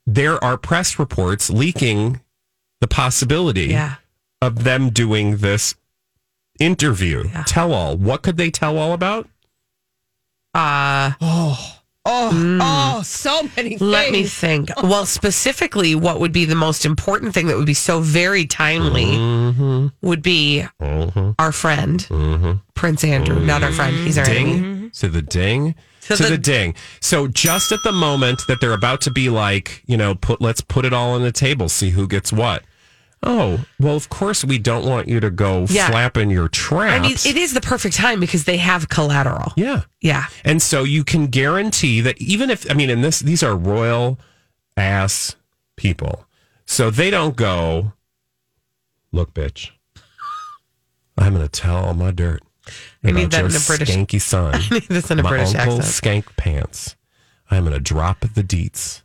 there 0.06 0.43
are 0.43 0.58
press 0.58 1.00
reports 1.00 1.50
leaking 1.50 2.21
the 2.82 2.88
possibility 2.88 3.67
Yeah. 3.67 3.95
of 4.41 4.63
them 4.63 4.89
doing 4.89 5.38
this 5.38 5.76
interview. 6.60 7.26
Yeah. 7.30 7.43
Tell 7.48 7.71
all. 7.74 7.95
What 7.98 8.24
could 8.24 8.38
they 8.38 8.50
tell 8.52 8.78
all 8.78 8.93
about? 8.93 9.30
Uh 10.54 11.12
Oh, 11.21 11.80
oh, 12.06 12.60
oh, 12.62 13.02
so 13.04 13.44
many 13.56 13.70
things. 13.70 13.82
let 13.82 14.12
me 14.12 14.24
think. 14.24 14.70
Well, 14.84 15.06
specifically 15.06 15.96
what 15.96 16.20
would 16.20 16.32
be 16.32 16.46
the 16.46 16.56
most 16.56 16.86
important 16.86 17.34
thing 17.34 17.48
that 17.48 17.58
would 17.58 17.65
be 17.65 17.74
so 17.74 18.00
very 18.00 18.46
timely 18.46 19.06
Mm-hmm. 19.06 19.88
would 20.02 20.22
be 20.22 20.65
Mm-hmm. 20.82 21.32
our 21.39 21.52
friend 21.52 22.00
Mm-hmm. 22.10 22.52
Prince 22.76 23.04
Andrew, 23.04 23.39
not 23.39 23.63
our 23.63 23.72
friend. 23.72 23.96
He's 23.96 24.18
our 24.18 24.26
enemy. 24.26 24.54
Ding 24.60 24.91
to 24.91 25.08
the 25.10 25.22
ding 25.22 25.76
To 26.02 26.15
to, 26.18 26.24
the- 26.24 26.30
the, 26.32 26.38
ding. 26.38 26.76
So 27.02 27.28
just 27.28 27.72
at 27.72 27.84
the 27.84 27.91
moment 27.91 28.41
that 28.48 28.60
they're 28.62 28.74
about 28.74 29.02
to 29.02 29.12
be 29.12 29.30
like, 29.30 29.82
you 29.88 29.98
know, 29.98 30.13
put 30.15 30.41
let's 30.41 30.62
put 30.62 30.86
it 30.86 30.94
all 30.94 31.12
on 31.12 31.22
the 31.22 31.32
table, 31.32 31.70
see 31.70 31.89
who 31.91 32.08
gets 32.08 32.32
what. 32.32 32.63
Oh, 33.23 33.65
well, 33.80 33.95
of 33.95 34.10
course 34.10 34.45
we 34.45 34.60
don't 34.60 34.86
want 34.86 35.08
you 35.08 35.19
to 35.19 35.32
go 35.32 35.65
Yeah. 35.69 35.89
flapping 35.89 36.30
your 36.30 36.47
traps. 36.47 36.93
I 36.93 36.99
mean, 36.99 37.13
it 37.13 37.38
is 37.41 37.54
the 37.54 37.62
perfect 37.62 37.95
time 37.95 38.19
because 38.19 38.43
they 38.43 38.58
have 38.58 38.89
collateral. 38.89 39.51
yeah. 39.56 39.84
Yeah. 40.01 40.28
And 40.43 40.62
so 40.62 40.84
you 40.84 41.04
can 41.04 41.28
guarantee 41.28 42.01
that 42.01 42.21
even 42.21 42.49
if 42.51 42.69
I 42.69 42.75
mean, 42.75 42.89
and 42.91 43.04
this 43.04 43.19
these 43.21 43.41
are 43.41 43.56
royal 43.56 44.19
ass 44.78 45.36
people, 45.75 46.28
so 46.65 46.89
they 46.91 47.10
don't 47.10 47.36
go 47.36 47.93
Look, 49.12 49.34
bitch. 49.34 49.71
I'm 51.17 51.34
going 51.34 51.47
to 51.47 51.62
tell 51.62 51.78
all 51.78 51.93
my 51.93 52.12
dirt. 52.12 52.43
I 53.04 53.12
need 53.12 53.32
that 53.32 53.45
in 53.45 53.56
a 53.56 53.60
British- 53.65 53.89
skanky 53.89 54.19
son. 54.21 54.54
I 54.56 54.69
need 54.69 54.84
this 54.89 55.10
in 55.10 55.19
a 55.19 55.23
my 55.23 55.30
British 55.30 55.56
uncle's 55.56 55.80
accent. 55.80 56.25
skank 56.25 56.36
pants. 56.36 56.95
I'm 57.49 57.63
going 57.63 57.73
to 57.73 57.80
drop 57.80 58.19
the 58.21 58.43
deets. 58.43 59.04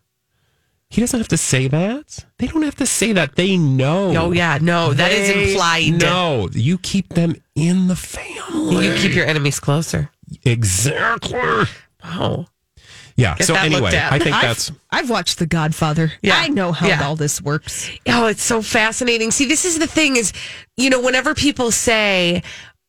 He 0.90 1.00
doesn't 1.00 1.20
have 1.20 1.28
to 1.28 1.36
say 1.36 1.68
that. 1.68 2.24
They 2.38 2.48
don't 2.48 2.62
have 2.62 2.74
to 2.76 2.86
say 2.86 3.12
that. 3.12 3.36
They 3.36 3.56
know. 3.56 4.12
Oh 4.16 4.32
yeah, 4.32 4.58
no, 4.60 4.92
that 4.92 5.12
is 5.12 5.28
They 5.28 5.52
implied. 5.52 6.00
No, 6.02 6.48
you 6.52 6.78
keep 6.78 7.10
them 7.14 7.36
in 7.54 7.86
the 7.86 7.94
family. 7.96 8.86
You 8.86 8.94
keep 8.94 9.14
your 9.14 9.24
enemies 9.26 9.60
closer. 9.60 10.10
exactly. 10.44 11.38
Wow. 12.02 12.46
Yeah. 13.16 13.36
Get 13.36 13.46
so 13.46 13.54
anyway. 13.54 13.90
I 14.02 14.18
think 14.18 14.34
I've, 14.34 14.42
that's 14.42 14.72
I've 14.90 15.10
watched 15.10 15.38
The 15.38 15.46
Godfather. 15.46 16.12
Yeah. 16.22 16.36
I 16.36 16.48
know 16.48 16.72
how 16.72 16.88
Yeah. 16.88 17.04
all 17.04 17.16
this 17.16 17.40
works. 17.42 17.90
Oh, 18.08 18.26
it's 18.26 18.42
so 18.42 18.62
fascinating. 18.62 19.30
See, 19.30 19.46
this 19.46 19.64
is 19.64 19.78
the 19.78 19.86
thing 19.86 20.16
is, 20.16 20.32
you 20.76 20.88
know, 20.90 21.00
whenever 21.00 21.34
people 21.34 21.70
say, 21.70 22.42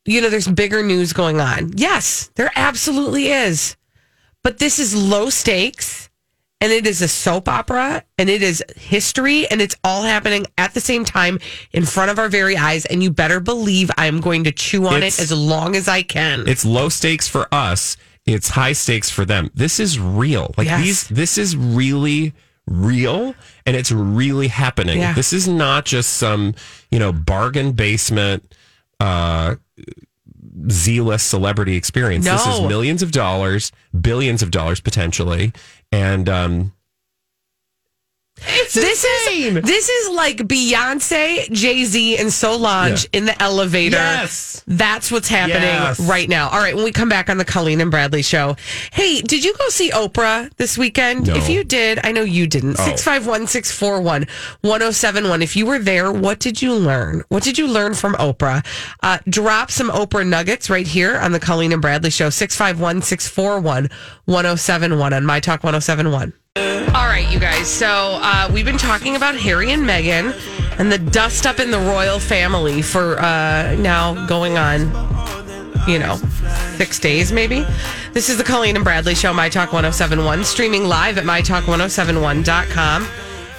you 0.06 0.22
know, 0.22 0.30
there's 0.30 0.48
bigger 0.48 0.82
news 0.84 1.12
going 1.14 1.42
on. 1.42 1.74
Yes, 1.76 2.32
there 2.36 2.52
absolutely 2.56 3.28
is. 3.28 3.76
But 4.44 4.58
this 4.60 4.80
is 4.80 4.96
low 4.96 5.30
stakes 5.30 6.10
and 6.62 6.72
it 6.72 6.86
is 6.88 7.02
a 7.02 7.08
soap 7.08 7.50
opera 7.50 8.04
and 8.18 8.30
it 8.30 8.42
is 8.44 8.64
history 8.78 9.48
and 9.50 9.60
it's 9.62 9.76
all 9.84 10.04
happening 10.04 10.46
at 10.58 10.74
the 10.74 10.80
same 10.80 11.04
time 11.04 11.40
in 11.74 11.84
front 11.86 12.12
of 12.12 12.20
our 12.20 12.30
very 12.30 12.56
eyes. 12.56 12.86
And 12.86 13.02
you 13.04 13.12
better 13.12 13.40
believe 13.40 13.90
I'm 13.98 14.22
going 14.22 14.44
to 14.46 14.52
chew 14.52 14.86
on 14.88 14.98
It's- 14.98 15.20
it 15.20 15.24
as 15.24 15.32
long 15.32 15.76
as 15.76 15.88
I 15.88 16.04
can. 16.04 16.48
it's 16.48 16.64
low 16.64 16.88
stakes 16.90 17.28
for 17.28 17.48
us. 17.54 17.98
It's 18.28 18.50
high 18.50 18.74
stakes 18.74 19.10
for 19.10 19.26
them. 19.26 19.50
This 19.56 19.80
is 19.80 20.00
real. 20.00 20.54
Like 20.56 20.68
Yes. 20.68 20.84
these, 20.84 21.08
this 21.08 21.38
is 21.40 21.58
really 21.58 22.34
real 22.68 23.34
and 23.66 23.76
it's 23.76 23.92
really 23.92 24.48
happening. 24.48 25.00
Yeah. 25.00 25.14
This 25.14 25.34
is 25.34 25.48
not 25.48 25.86
just 25.86 26.14
some, 26.14 26.54
you 26.92 27.00
know, 27.00 27.12
bargain 27.12 27.72
basement, 27.72 28.54
uh, 29.00 29.56
zealous 30.70 31.24
celebrity 31.24 31.76
experience. 31.76 32.26
This 32.26 32.46
is 32.46 32.62
millions 32.62 33.02
of 33.02 33.12
dollars, 33.12 33.72
billions 34.00 34.42
of 34.44 34.52
dollars 34.52 34.80
potentially. 34.80 35.54
And, 35.92 36.30
um, 36.30 36.74
this 38.46 38.76
is 38.76 39.62
this 39.64 39.90
is 39.90 40.10
like 40.16 40.38
Beyonce, 40.38 41.52
Jay 41.52 41.86
Z, 41.86 42.18
and 42.18 42.32
Solange 42.32 43.06
in 43.14 43.26
the 43.26 43.42
elevator. 43.42 43.98
Yes. 43.98 44.64
That's 44.68 45.12
what's 45.12 45.28
happening 45.28 45.62
Yes. 45.62 46.00
right 46.00 46.28
now. 46.28 46.50
All 46.50 46.60
right, 46.60 46.76
when 46.76 46.84
we 46.84 46.92
come 46.92 47.10
back 47.10 47.30
on 47.30 47.38
the 47.38 47.46
Colleen 47.46 47.82
and 47.82 47.92
Bradley 47.92 48.22
show. 48.22 48.56
Hey, 48.92 49.22
did 49.22 49.44
you 49.44 49.54
go 49.54 49.70
see 49.70 49.92
Oprah 49.92 50.50
this 50.58 50.78
weekend? 50.78 51.28
No. 51.28 51.36
If 51.36 51.50
you 51.50 51.64
did, 51.64 52.00
I 52.04 52.12
know 52.12 52.24
you 52.24 52.48
didn't. 52.48 52.80
Oh. 52.80 52.86
651 52.86 53.48
641 53.48 54.28
1071. 54.62 55.42
If 55.42 55.56
you 55.56 55.66
were 55.66 55.80
there, 55.80 56.12
what 56.12 56.40
did 56.40 56.62
you 56.62 56.74
learn? 56.74 57.24
What 57.30 57.44
did 57.44 57.58
you 57.58 57.68
learn 57.68 57.94
from 57.94 58.14
Oprah? 58.16 58.66
Uh, 59.04 59.20
drop 59.30 59.72
some 59.72 59.90
Oprah 59.90 60.28
nuggets 60.28 60.70
right 60.70 60.88
here 60.88 61.18
on 61.18 61.32
the 61.32 61.40
Colleen 61.40 61.72
and 61.74 61.82
Bradley 61.82 62.10
show. 62.10 62.30
651 62.30 63.02
641 63.02 63.90
1071 64.26 65.14
on 65.14 65.26
My 65.26 65.40
Talk 65.40 65.64
1071. 65.64 66.34
All 66.58 67.08
right, 67.08 67.26
you 67.32 67.40
guys. 67.40 67.70
So 67.70 68.20
uh, 68.22 68.50
we've 68.54 68.66
been 68.66 68.78
talking 68.78 69.16
about 69.16 69.36
Harry 69.36 69.72
and 69.72 69.84
Meghan 69.84 70.38
and 70.78 70.92
the 70.92 70.98
dust 70.98 71.46
up 71.46 71.62
in 71.62 71.72
the 71.72 71.80
royal 71.80 72.20
family 72.20 72.82
for 72.82 73.18
uh, 73.20 73.74
now 73.80 74.26
going 74.28 74.58
on, 74.58 74.82
you 75.88 75.98
know, 75.98 76.18
six 76.76 77.00
days 77.00 77.32
maybe. 77.32 77.66
This 78.12 78.28
is 78.30 78.38
the 78.38 78.44
Colleen 78.44 78.76
and 78.76 78.84
Bradley 78.84 79.16
Show, 79.16 79.34
My 79.34 79.48
Talk 79.48 79.72
1071, 79.72 80.44
streaming 80.44 80.84
live 80.84 81.18
at 81.18 81.24
MyTalk1071.com. 81.24 83.08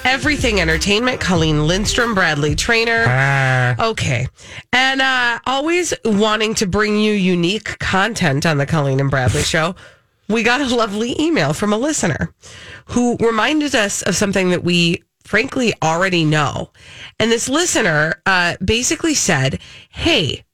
Everything 0.05 0.61
Entertainment, 0.61 1.18
Colleen 1.18 1.66
Lindstrom, 1.66 2.14
Bradley 2.14 2.55
Traynor. 2.55 3.05
Okay. 3.81 4.28
And 4.74 5.00
uh, 5.00 5.38
always 5.46 5.94
wanting 6.05 6.55
to 6.57 6.66
bring 6.66 6.98
you 6.98 7.14
unique 7.14 7.78
content 7.78 8.44
on 8.44 8.59
the 8.59 8.66
Colleen 8.66 9.00
and 9.00 9.11
Bradley 9.11 9.42
Show 9.42 9.74
we 10.33 10.42
got 10.42 10.61
a 10.61 10.75
lovely 10.75 11.21
email 11.21 11.53
from 11.53 11.73
a 11.73 11.79
listener 11.79 12.33
who 12.87 13.16
reminded 13.18 13.75
us 13.75 14.03
of 14.03 14.16
something 14.16 14.51
that 14.51 14.64
we 14.64 15.03
frankly 15.25 15.73
already 15.83 16.25
know. 16.25 16.71
And 17.18 17.31
this 17.31 17.49
listener 17.49 18.21
uh, 18.27 18.57
basically 18.64 19.14
said, 19.14 19.61
Hey, 19.90 20.45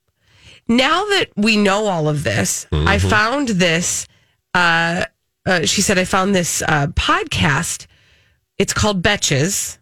now 0.68 1.04
that 1.06 1.28
we 1.36 1.56
know 1.56 1.86
all 1.86 2.08
of 2.08 2.24
this, 2.24 2.66
I 2.72 2.98
found 2.98 3.48
this. 3.48 4.06
Uh, 4.54 5.04
uh, 5.46 5.64
she 5.64 5.80
said, 5.80 5.96
I 5.98 6.04
found 6.04 6.34
this 6.34 6.60
uh, 6.62 6.88
podcast. 6.88 7.86
It's 8.58 8.74
called 8.74 9.02
Betches. 9.02 9.78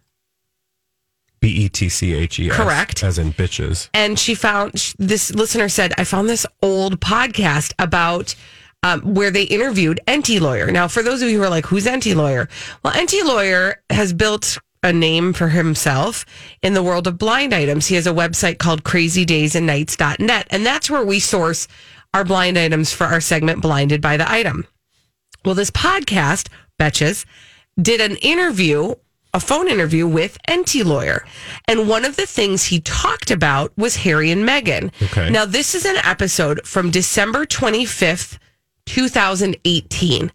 B 1.39 1.49
E 1.49 1.69
T 1.69 1.89
C 1.89 2.13
H 2.13 2.39
E 2.39 2.49
S. 2.49 2.55
Correct. 2.55 3.03
As 3.03 3.19
in 3.19 3.33
bitches. 3.33 3.89
and 3.93 4.17
she 4.17 4.33
found 4.33 4.71
this 4.97 5.33
listener 5.35 5.69
said 5.69 5.93
i 5.97 6.03
found 6.03 6.27
this 6.27 6.47
old 6.63 6.99
podcast 6.99 7.73
about 7.77 8.33
um, 8.83 9.01
where 9.13 9.31
they 9.31 9.43
interviewed 9.43 9.99
Enty 10.07 10.39
Lawyer. 10.39 10.71
Now, 10.71 10.87
for 10.87 11.03
those 11.03 11.21
of 11.21 11.29
you 11.29 11.37
who 11.37 11.43
are 11.43 11.49
like, 11.49 11.65
who's 11.65 11.85
Enty 11.85 12.15
Lawyer? 12.15 12.47
Well, 12.83 12.93
Enty 12.93 13.23
Lawyer 13.23 13.81
has 13.89 14.13
built 14.13 14.57
a 14.83 14.93
name 14.93 15.33
for 15.33 15.49
himself 15.49 16.25
in 16.61 16.73
the 16.73 16.83
world 16.83 17.07
of 17.07 17.17
blind 17.17 17.53
items. 17.53 17.87
He 17.87 17.95
has 17.95 18.07
a 18.07 18.13
website 18.13 18.59
called 18.59 18.83
crazydaysandnights.net, 18.83 20.47
and 20.49 20.65
that's 20.65 20.89
where 20.89 21.03
we 21.03 21.19
source 21.19 21.67
our 22.13 22.23
blind 22.23 22.57
items 22.57 22.93
for 22.93 23.05
our 23.05 23.21
segment 23.21 23.61
Blinded 23.61 24.01
by 24.01 24.17
the 24.17 24.29
Item. 24.31 24.65
Well, 25.43 25.55
this 25.55 25.71
podcast, 25.71 26.49
Betches, 26.79 27.25
did 27.81 28.01
an 28.01 28.17
interview, 28.17 28.95
a 29.33 29.39
phone 29.39 29.67
interview 29.67 30.07
with 30.07 30.37
Enty 30.47 30.83
Lawyer. 30.83 31.25
And 31.67 31.87
one 31.87 32.05
of 32.05 32.15
the 32.15 32.25
things 32.25 32.65
he 32.65 32.79
talked 32.81 33.31
about 33.31 33.71
was 33.77 33.97
Harry 33.97 34.31
and 34.31 34.47
Meghan. 34.47 34.91
Okay. 35.01 35.29
Now, 35.29 35.45
this 35.45 35.75
is 35.75 35.85
an 35.85 35.97
episode 35.97 36.65
from 36.65 36.91
December 36.91 37.45
25th, 37.45 38.37
2018. 38.87 40.31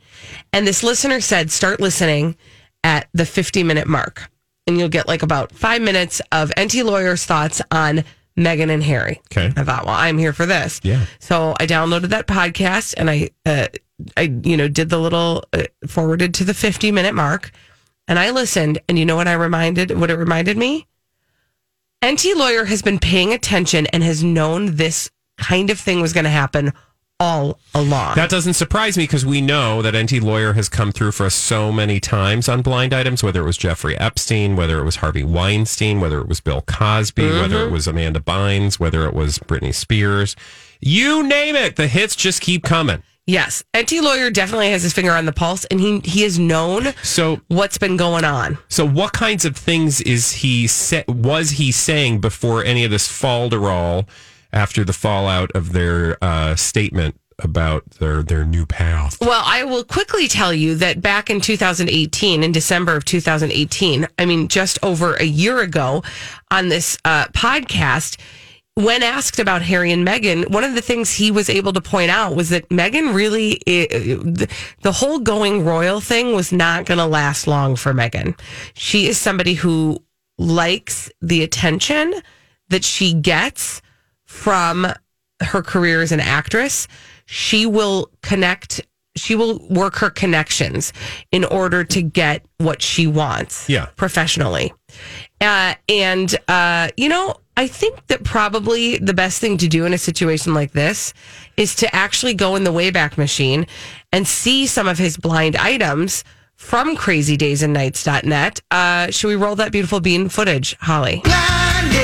And 0.52 0.66
this 0.66 0.82
listener 0.82 1.20
said, 1.20 1.50
start 1.50 1.80
listening 1.80 2.36
at 2.84 3.08
the 3.12 3.26
50 3.26 3.64
minute 3.64 3.88
mark. 3.88 4.30
And 4.66 4.78
you'll 4.78 4.88
get 4.88 5.08
like 5.08 5.22
about 5.22 5.52
five 5.52 5.82
minutes 5.82 6.20
of 6.30 6.50
Enty 6.50 6.84
Lawyer's 6.84 7.24
thoughts 7.24 7.60
on 7.72 8.04
Meghan 8.38 8.70
and 8.70 8.82
Harry. 8.82 9.20
Okay. 9.32 9.52
I 9.56 9.64
thought, 9.64 9.84
well, 9.86 9.96
I'm 9.96 10.18
here 10.18 10.32
for 10.32 10.46
this. 10.46 10.80
Yeah. 10.84 11.04
So 11.18 11.54
I 11.58 11.66
downloaded 11.66 12.10
that 12.10 12.28
podcast 12.28 12.94
and 12.96 13.10
I, 13.10 13.30
uh, 13.44 13.66
I, 14.16 14.22
you 14.44 14.56
know, 14.56 14.68
did 14.68 14.88
the 14.88 14.98
little 14.98 15.44
uh, 15.52 15.64
forwarded 15.88 16.34
to 16.34 16.44
the 16.44 16.54
50 16.54 16.92
minute 16.92 17.14
mark 17.14 17.50
and 18.06 18.18
I 18.18 18.30
listened. 18.30 18.80
And 18.88 18.98
you 18.98 19.04
know 19.04 19.16
what 19.16 19.28
I 19.28 19.32
reminded, 19.32 19.98
what 19.98 20.10
it 20.10 20.16
reminded 20.16 20.56
me? 20.56 20.86
Enty 22.02 22.34
Lawyer 22.34 22.64
has 22.64 22.82
been 22.82 22.98
paying 22.98 23.32
attention 23.32 23.86
and 23.88 24.02
has 24.02 24.24
known 24.24 24.76
this 24.76 25.10
kind 25.38 25.70
of 25.70 25.78
thing 25.78 26.00
was 26.00 26.12
going 26.12 26.24
to 26.24 26.30
happen 26.30 26.72
all 27.22 27.60
along. 27.72 28.16
That 28.16 28.28
doesn't 28.28 28.54
surprise 28.54 28.96
me 28.96 29.04
because 29.04 29.24
we 29.24 29.40
know 29.40 29.80
that 29.80 29.94
Enty 29.94 30.20
Lawyer 30.20 30.54
has 30.54 30.68
come 30.68 30.90
through 30.90 31.12
for 31.12 31.26
us 31.26 31.34
so 31.36 31.70
many 31.70 32.00
times 32.00 32.48
on 32.48 32.62
blind 32.62 32.92
items, 32.92 33.22
whether 33.22 33.42
it 33.42 33.44
was 33.44 33.56
Jeffrey 33.56 33.96
Epstein, 33.96 34.56
whether 34.56 34.80
it 34.80 34.84
was 34.84 34.96
Harvey 34.96 35.22
Weinstein, 35.22 36.00
whether 36.00 36.20
it 36.20 36.26
was 36.26 36.40
Bill 36.40 36.62
Cosby, 36.62 37.22
whether 37.22 37.58
it 37.58 37.64
mm-hmm. 37.66 37.72
was 37.72 37.86
Amanda 37.86 38.18
Bynes, 38.18 38.80
whether 38.80 39.06
it 39.06 39.14
was 39.14 39.38
Britney 39.38 39.72
Spears. 39.72 40.34
You 40.80 41.22
name 41.22 41.54
it. 41.54 41.76
The 41.76 41.86
hits 41.86 42.16
just 42.16 42.40
keep 42.40 42.64
coming. 42.64 43.04
yes. 43.24 43.62
Enty 43.72 44.02
Lawyer 44.02 44.28
definitely 44.28 44.70
has 44.70 44.82
his 44.82 44.92
finger 44.92 45.12
on 45.12 45.24
the 45.24 45.32
pulse 45.32 45.64
and 45.66 45.78
he, 45.78 46.00
he 46.00 46.22
has 46.22 46.40
known 46.40 46.92
So 47.04 47.40
what's 47.46 47.78
been 47.78 47.96
going 47.96 48.24
on. 48.24 48.58
So, 48.68 48.84
what 48.84 49.12
kinds 49.12 49.44
of 49.44 49.56
things 49.56 50.00
is 50.00 50.32
he 50.32 50.66
sa- 50.66 51.04
was 51.06 51.50
he 51.50 51.70
saying 51.70 52.20
before 52.20 52.64
any 52.64 52.82
of 52.82 52.90
this 52.90 53.06
falderall 53.06 54.08
after 54.52 54.84
the 54.84 54.92
fallout 54.92 55.50
of 55.52 55.72
their 55.72 56.22
uh, 56.22 56.54
statement 56.56 57.16
about 57.38 57.88
their 57.92 58.22
their 58.22 58.44
new 58.44 58.66
path? 58.66 59.18
Well, 59.20 59.42
I 59.44 59.64
will 59.64 59.84
quickly 59.84 60.28
tell 60.28 60.52
you 60.52 60.74
that 60.76 61.00
back 61.00 61.30
in 61.30 61.40
2018, 61.40 62.42
in 62.44 62.52
December 62.52 62.94
of 62.96 63.04
2018, 63.04 64.06
I 64.18 64.26
mean, 64.26 64.48
just 64.48 64.78
over 64.82 65.14
a 65.14 65.24
year 65.24 65.60
ago 65.60 66.02
on 66.50 66.68
this 66.68 66.96
uh, 67.04 67.24
podcast, 67.28 68.18
when 68.74 69.02
asked 69.02 69.38
about 69.38 69.62
Harry 69.62 69.90
and 69.92 70.06
Meghan, 70.06 70.50
one 70.50 70.62
of 70.64 70.74
the 70.74 70.80
things 70.82 71.12
he 71.12 71.30
was 71.30 71.50
able 71.50 71.72
to 71.72 71.80
point 71.80 72.10
out 72.10 72.34
was 72.36 72.50
that 72.50 72.68
Meghan 72.68 73.14
really, 73.14 73.54
i- 73.66 73.88
the 73.90 74.48
the 74.82 74.92
whole 74.92 75.18
going 75.18 75.64
royal 75.64 76.00
thing 76.00 76.34
was 76.34 76.52
not 76.52 76.84
going 76.86 76.98
to 76.98 77.06
last 77.06 77.46
long 77.46 77.76
for 77.76 77.92
Meghan. 77.92 78.38
She 78.74 79.08
is 79.08 79.18
somebody 79.18 79.54
who 79.54 80.02
likes 80.38 81.10
the 81.20 81.42
attention 81.42 82.14
that 82.68 82.84
she 82.84 83.12
gets 83.14 83.82
from 84.32 84.86
her 85.42 85.62
career 85.62 86.00
as 86.02 86.10
an 86.10 86.20
actress. 86.20 86.88
She 87.26 87.66
will 87.66 88.10
connect, 88.22 88.80
she 89.16 89.34
will 89.36 89.58
work 89.68 89.96
her 89.96 90.08
connections 90.10 90.92
in 91.30 91.44
order 91.44 91.84
to 91.84 92.00
get 92.02 92.44
what 92.58 92.80
she 92.80 93.06
wants 93.06 93.68
Yeah. 93.68 93.86
professionally. 93.96 94.72
Uh, 95.40 95.74
and, 95.88 96.34
uh, 96.48 96.88
you 96.96 97.08
know, 97.08 97.34
I 97.56 97.66
think 97.66 98.06
that 98.06 98.24
probably 98.24 98.96
the 98.96 99.12
best 99.12 99.38
thing 99.40 99.58
to 99.58 99.68
do 99.68 99.84
in 99.84 99.92
a 99.92 99.98
situation 99.98 100.54
like 100.54 100.72
this 100.72 101.12
is 101.58 101.74
to 101.76 101.94
actually 101.94 102.32
go 102.34 102.56
in 102.56 102.64
the 102.64 102.72
Wayback 102.72 103.18
Machine 103.18 103.66
and 104.12 104.26
see 104.26 104.66
some 104.66 104.88
of 104.88 104.96
his 104.98 105.18
blind 105.18 105.56
items 105.56 106.24
from 106.56 106.96
crazydaysandnights.net. 106.96 108.60
Uh, 108.70 109.10
should 109.10 109.28
we 109.28 109.36
roll 109.36 109.56
that 109.56 109.72
beautiful 109.72 110.00
bean 110.00 110.28
footage, 110.30 110.76
Holly? 110.80 111.20
Blinded 111.24 111.92
by 111.92 111.92
the 111.92 112.01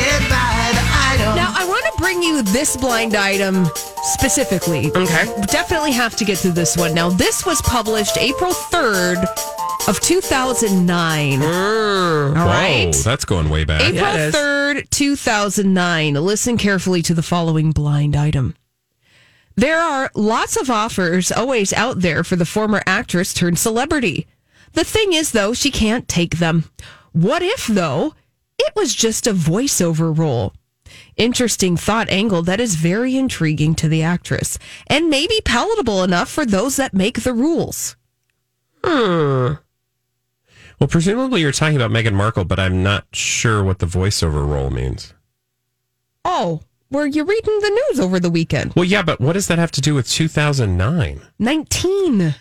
bring 2.08 2.22
you 2.22 2.40
this 2.40 2.74
blind 2.74 3.14
item 3.14 3.66
specifically. 4.02 4.86
Okay. 4.92 5.26
Definitely 5.42 5.92
have 5.92 6.16
to 6.16 6.24
get 6.24 6.38
to 6.38 6.50
this 6.50 6.74
one. 6.74 6.94
Now, 6.94 7.10
this 7.10 7.44
was 7.44 7.60
published 7.60 8.16
April 8.16 8.52
3rd 8.52 9.26
of 9.88 10.00
2009. 10.00 11.38
Mm. 11.38 12.28
All 12.28 12.46
right. 12.46 12.86
Whoa, 12.86 13.02
that's 13.02 13.26
going 13.26 13.50
way 13.50 13.64
back. 13.64 13.82
April 13.82 14.00
Yeah, 14.00 14.30
3rd, 14.30 14.88
2009. 14.88 16.14
Listen 16.14 16.56
carefully 16.56 17.02
to 17.02 17.12
the 17.12 17.22
following 17.22 17.72
blind 17.72 18.16
item. 18.16 18.56
There 19.54 19.78
are 19.78 20.10
lots 20.14 20.56
of 20.56 20.70
offers 20.70 21.30
always 21.30 21.74
out 21.74 22.00
there 22.00 22.24
for 22.24 22.36
the 22.36 22.46
former 22.46 22.82
actress 22.86 23.34
turned 23.34 23.58
celebrity. 23.58 24.26
The 24.72 24.84
thing 24.84 25.12
is, 25.12 25.32
though, 25.32 25.52
she 25.52 25.70
can't 25.70 26.08
take 26.08 26.38
them. 26.38 26.64
What 27.12 27.42
if, 27.42 27.66
though, 27.66 28.14
it 28.58 28.72
was 28.74 28.94
just 28.94 29.26
a 29.26 29.34
voiceover 29.34 30.16
role? 30.16 30.54
Interesting 31.18 31.76
thought 31.76 32.08
angle 32.10 32.42
that 32.42 32.60
is 32.60 32.76
very 32.76 33.16
intriguing 33.16 33.74
to 33.74 33.88
the 33.88 34.04
actress 34.04 34.56
and 34.86 35.10
maybe 35.10 35.40
palatable 35.44 36.04
enough 36.04 36.28
for 36.28 36.46
those 36.46 36.76
that 36.76 36.94
make 36.94 37.22
the 37.22 37.34
rules. 37.34 37.96
Hmm. 38.84 39.54
Well, 40.78 40.88
presumably 40.88 41.40
you're 41.40 41.50
talking 41.50 41.74
about 41.74 41.90
Meghan 41.90 42.14
Markle, 42.14 42.44
but 42.44 42.60
I'm 42.60 42.84
not 42.84 43.04
sure 43.12 43.64
what 43.64 43.80
the 43.80 43.86
voiceover 43.86 44.48
role 44.48 44.70
means. 44.70 45.12
Oh, 46.24 46.60
were 46.88 47.06
you 47.06 47.24
reading 47.24 47.58
the 47.60 47.82
news 47.88 48.00
over 48.00 48.20
the 48.20 48.30
weekend? 48.30 48.74
Well, 48.74 48.84
yeah, 48.84 49.02
but 49.02 49.20
what 49.20 49.32
does 49.32 49.48
that 49.48 49.58
have 49.58 49.72
to 49.72 49.80
do 49.80 49.94
with 49.94 50.08
2009? 50.08 51.20
19. 51.40 52.34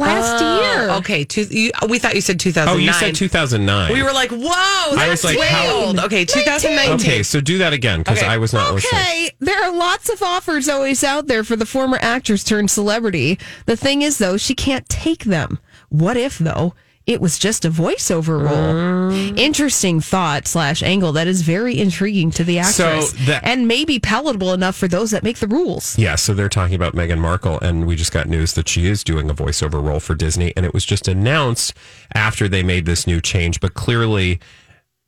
Last 0.00 0.42
uh, 0.42 0.60
year. 0.62 0.90
Oh, 0.90 0.98
Okay, 0.98 1.24
two, 1.24 1.42
you, 1.42 1.70
we 1.88 1.98
thought 1.98 2.14
you 2.14 2.20
said 2.20 2.38
2009. 2.40 2.74
Oh, 2.74 2.78
you 2.86 2.92
said 2.92 3.14
2009. 3.14 3.92
We 3.92 4.02
were 4.02 4.12
like, 4.12 4.30
whoa, 4.30 4.94
that's 4.96 5.10
was 5.10 5.24
like, 5.24 5.38
way 5.38 5.46
how- 5.46 5.72
old. 5.86 5.98
Okay, 5.98 6.24
2019. 6.24 6.94
okay, 7.00 7.22
so 7.22 7.40
do 7.40 7.58
that 7.58 7.72
again 7.72 8.00
because 8.00 8.18
Okay. 8.18 8.26
I 8.26 8.36
was 8.38 8.52
not 8.52 8.74
listening. 8.74 9.00
Okay, 9.00 9.30
there 9.40 9.62
are 9.62 9.72
lots 9.76 10.08
of 10.10 10.22
offers 10.22 10.68
always 10.68 11.02
out 11.04 11.26
there 11.26 11.44
for 11.44 11.56
the 11.56 11.66
former 11.66 11.98
actress 12.00 12.44
turned 12.44 12.70
celebrity. 12.70 13.38
The 13.66 13.76
thing 13.76 14.02
is, 14.02 14.18
though, 14.18 14.36
she 14.36 14.54
can't 14.54 14.88
take 14.88 15.24
them. 15.24 15.58
What 15.88 16.16
if, 16.16 16.38
though, 16.38 16.74
it 17.10 17.20
was 17.20 17.38
just 17.38 17.64
a 17.64 17.70
voiceover 17.70 18.42
role? 18.42 18.74
Mm. 19.10 19.38
Interesting 19.38 20.00
thought 20.00 20.46
slash 20.46 20.82
angle 20.82 21.12
that 21.12 21.26
is 21.26 21.42
very 21.42 21.78
intriguing 21.78 22.30
to 22.32 22.44
the 22.44 22.62
So 22.62 22.86
actress 22.86 23.12
that- 23.26 23.44
and 23.44 23.66
maybe 23.66 23.98
palatable 23.98 24.52
enough 24.52 24.76
for 24.76 24.86
those 24.88 25.10
that 25.10 25.22
make 25.24 25.38
the 25.38 25.48
rules. 25.48 25.98
Yeah, 25.98 26.14
so 26.14 26.32
they're 26.34 26.48
talking 26.48 26.74
about 26.76 26.94
Meghan 26.94 27.18
Markle, 27.18 27.58
and 27.60 27.86
we 27.86 27.96
just 27.96 28.12
got 28.12 28.28
news 28.28 28.52
that 28.54 28.68
she 28.68 28.86
is 28.86 29.02
doing 29.02 29.28
a 29.28 29.34
voiceover 29.34 29.82
role 29.84 30.00
for 30.00 30.14
Disney, 30.14 30.52
and 30.56 30.64
it 30.64 30.72
was 30.72 30.84
just 30.84 31.08
announced 31.08 31.74
after 32.14 32.48
they 32.48 32.62
made 32.62 32.86
this 32.86 33.06
new 33.06 33.20
change, 33.20 33.60
but 33.60 33.74
clearly 33.74 34.38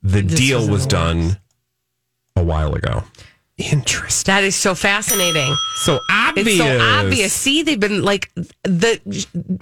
the 0.03 0.23
deal 0.23 0.69
was 0.69 0.87
done 0.87 1.39
a 2.35 2.43
while 2.43 2.75
ago. 2.75 3.05
Interesting. 3.71 4.33
That 4.33 4.45
is 4.45 4.57
so 4.57 4.75
fascinating. 4.75 5.55
So 5.77 6.01
obvious. 6.11 6.49
It's 6.49 6.59
so 6.59 6.81
obvious. 6.81 7.33
See, 7.33 7.63
they've 7.63 7.79
been 7.79 8.03
like 8.03 8.33
the 8.35 9.01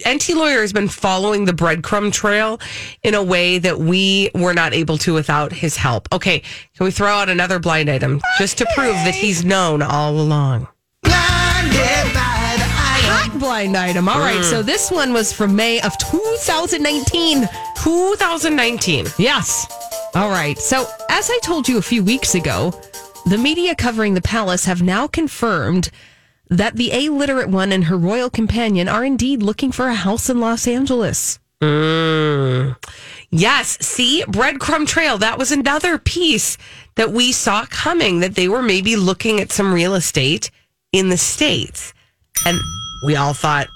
Enty 0.04 0.34
lawyer 0.34 0.60
has 0.60 0.72
been 0.72 0.88
following 0.88 1.44
the 1.44 1.52
breadcrumb 1.52 2.12
trail 2.12 2.60
in 3.02 3.14
a 3.14 3.22
way 3.22 3.58
that 3.58 3.78
we 3.78 4.30
were 4.34 4.54
not 4.54 4.72
able 4.72 4.96
to 4.98 5.12
without 5.14 5.52
his 5.52 5.76
help. 5.76 6.08
Okay, 6.12 6.40
can 6.76 6.84
we 6.84 6.90
throw 6.90 7.08
out 7.08 7.28
another 7.28 7.58
blind 7.58 7.90
item 7.90 8.20
just 8.38 8.58
to 8.58 8.66
prove 8.74 8.94
that 8.94 9.14
he's 9.14 9.44
known 9.44 9.82
all 9.82 10.18
along? 10.18 10.68
Hot 13.12 13.38
blind 13.38 13.76
item. 13.76 14.08
All 14.08 14.20
right, 14.20 14.44
so 14.44 14.62
mm. 14.62 14.66
this 14.66 14.90
one 14.90 15.12
was 15.12 15.32
from 15.32 15.56
May 15.56 15.80
of 15.80 15.96
2019. 15.98 17.48
2019. 17.76 19.06
Yes. 19.18 19.66
All 20.14 20.30
right. 20.30 20.58
So, 20.58 20.86
as 21.08 21.30
I 21.30 21.38
told 21.42 21.68
you 21.68 21.78
a 21.78 21.82
few 21.82 22.02
weeks 22.02 22.34
ago, 22.34 22.72
the 23.26 23.38
media 23.38 23.74
covering 23.74 24.14
the 24.14 24.22
palace 24.22 24.64
have 24.64 24.82
now 24.82 25.06
confirmed 25.06 25.90
that 26.48 26.76
the 26.76 26.90
illiterate 26.92 27.48
one 27.48 27.72
and 27.72 27.84
her 27.84 27.96
royal 27.96 28.28
companion 28.28 28.88
are 28.88 29.04
indeed 29.04 29.42
looking 29.42 29.70
for 29.70 29.86
a 29.86 29.94
house 29.94 30.28
in 30.28 30.40
Los 30.40 30.66
Angeles. 30.66 31.38
Mm. 31.62 32.76
Yes. 33.30 33.78
See, 33.86 34.24
breadcrumb 34.26 34.86
trail. 34.86 35.18
That 35.18 35.38
was 35.38 35.52
another 35.52 35.98
piece 35.98 36.56
that 36.96 37.12
we 37.12 37.32
saw 37.32 37.66
coming 37.66 38.20
that 38.20 38.34
they 38.34 38.48
were 38.48 38.62
maybe 38.62 38.96
looking 38.96 39.40
at 39.40 39.52
some 39.52 39.72
real 39.72 39.94
estate 39.94 40.50
in 40.92 41.08
the 41.08 41.16
States. 41.16 41.94
And 42.46 42.58
we 43.06 43.16
all 43.16 43.34
thought, 43.34 43.68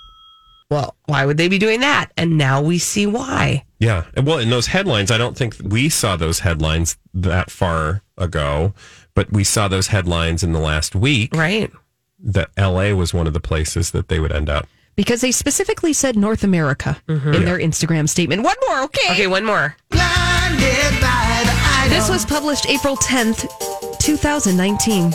well, 0.71 0.97
why 1.07 1.27
would 1.27 1.37
they 1.37 1.49
be 1.49 1.59
doing 1.59 1.81
that? 1.81 2.11
And 2.17 2.37
now 2.37 2.63
we 2.63 2.79
see 2.79 3.07
why. 3.07 3.65
Yeah. 3.79 4.05
Well, 4.17 4.39
in 4.39 4.51
those 4.51 4.67
headlines, 4.67 5.11
I 5.11 5.19
don't 5.19 5.37
think 5.37 5.57
we 5.63 5.89
saw 5.89 6.17
those 6.17 6.41
headlines 6.41 6.97
that 7.13 7.51
far 7.51 8.03
ago, 8.17 8.73
but 9.15 9.33
we 9.33 9.45
saw 9.45 9.69
those 9.69 9.89
headlines 9.89 10.43
in 10.43 10.53
the 10.53 10.61
last 10.61 10.95
week 10.95 11.35
Right. 11.35 11.71
that 12.19 12.51
LA 12.59 12.95
was 12.95 13.15
one 13.15 13.27
of 13.27 13.33
the 13.33 13.41
places 13.41 13.91
that 13.93 14.09
they 14.09 14.21
would 14.21 14.33
end 14.33 14.49
up. 14.49 14.67
Because 14.97 15.21
they 15.23 15.33
specifically 15.33 15.93
said 15.93 16.17
North 16.17 16.45
America 16.45 16.99
in 17.09 17.19
mm-hmm. 17.19 17.45
their 17.45 17.59
Instagram 17.59 18.09
statement. 18.09 18.43
One 18.43 18.57
more, 18.69 18.83
okay? 18.83 19.13
Okay, 19.13 19.27
one 19.27 19.45
more. 19.45 19.77
This 21.89 22.09
was 22.09 22.25
published 22.25 22.69
April 22.69 22.97
10th, 22.97 23.49
2019. 23.99 25.13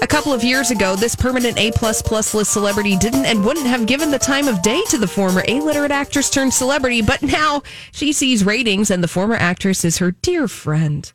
A 0.00 0.06
couple 0.06 0.32
of 0.32 0.44
years 0.44 0.70
ago, 0.70 0.94
this 0.96 1.14
permanent 1.14 1.58
A 1.58 1.72
plus 1.72 2.00
plus 2.00 2.34
list 2.34 2.52
celebrity 2.52 2.96
didn't 2.96 3.26
and 3.26 3.44
wouldn't 3.44 3.66
have 3.66 3.86
given 3.86 4.10
the 4.10 4.18
time 4.18 4.48
of 4.48 4.62
day 4.62 4.80
to 4.90 4.98
the 4.98 5.06
former 5.06 5.42
illiterate 5.48 5.90
actress 5.90 6.30
turned 6.30 6.54
celebrity, 6.54 7.02
but 7.02 7.22
now 7.22 7.62
she 7.92 8.12
sees 8.12 8.44
ratings 8.44 8.90
and 8.90 9.02
the 9.02 9.08
former 9.08 9.34
actress 9.34 9.84
is 9.84 9.98
her 9.98 10.12
dear 10.12 10.48
friend. 10.48 11.12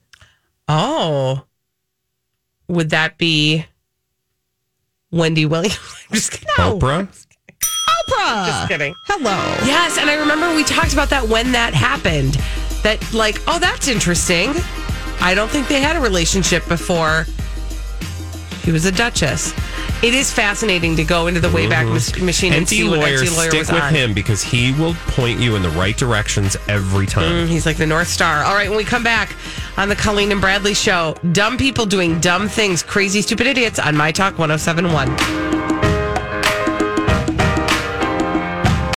Oh. 0.68 1.46
Would 2.68 2.92
that 2.92 3.18
be 3.18 3.66
Wendy 5.12 5.46
Williams? 5.46 5.80
I'm 6.10 6.16
just 6.16 6.32
kidding. 6.32 6.48
Oprah? 6.58 7.08
Oprah! 8.08 8.46
Just 8.48 8.68
kidding. 8.68 8.94
Hello. 9.06 9.32
Yes, 9.66 9.98
and 9.98 10.10
I 10.10 10.16
remember 10.16 10.56
we 10.56 10.64
talked 10.64 10.94
about 10.94 11.10
that 11.10 11.28
when 11.28 11.52
that 11.52 11.74
happened. 11.74 12.34
That 12.84 13.14
like, 13.14 13.40
oh, 13.48 13.60
that's 13.60 13.88
interesting. 13.88 14.52
I 15.22 15.34
don't 15.36 15.50
think 15.50 15.68
they 15.68 15.80
had 15.82 15.96
a 15.96 16.02
relationship 16.02 16.68
before. 16.68 17.26
She 18.64 18.72
was 18.72 18.86
a 18.86 18.92
duchess. 18.92 19.54
It 20.02 20.14
is 20.14 20.32
fascinating 20.32 20.96
to 20.96 21.04
go 21.04 21.28
into 21.28 21.40
the 21.42 21.50
Wayback 21.50 21.86
Mach- 21.92 22.22
Machine 22.24 22.54
and 22.54 22.68
see 22.68 22.88
what 22.88 23.00
lawyer, 23.00 23.20
Enty 23.20 23.36
lawyer 23.36 23.50
stick 23.50 23.60
was 23.60 23.72
with 23.72 23.82
on. 23.84 23.94
him 23.94 24.14
because 24.14 24.42
he 24.42 24.72
will 24.74 24.94
point 25.08 25.40
you 25.40 25.56
in 25.56 25.62
the 25.62 25.70
right 25.72 25.98
directions 25.98 26.56
every 26.70 27.06
time. 27.06 27.46
Mm, 27.46 27.48
he's 27.48 27.66
like 27.66 27.78
the 27.78 27.86
North 27.86 28.08
Star. 28.08 28.44
All 28.44 28.56
right, 28.56 28.70
when 28.70 28.78
we 28.78 28.86
come 28.86 29.04
back 29.04 29.36
on 29.78 29.90
the 29.90 29.96
Colleen 29.96 30.32
and 30.32 30.40
Bradley 30.40 30.74
show, 30.74 31.16
dumb 31.34 31.58
people 31.58 31.86
doing 31.86 32.20
dumb 32.22 32.48
things, 32.48 32.84
crazy, 32.84 33.22
stupid 33.22 33.48
idiots 33.48 33.80
on 33.80 33.98
My 33.98 34.12
Talk 34.12 34.38
1071. 34.40 35.63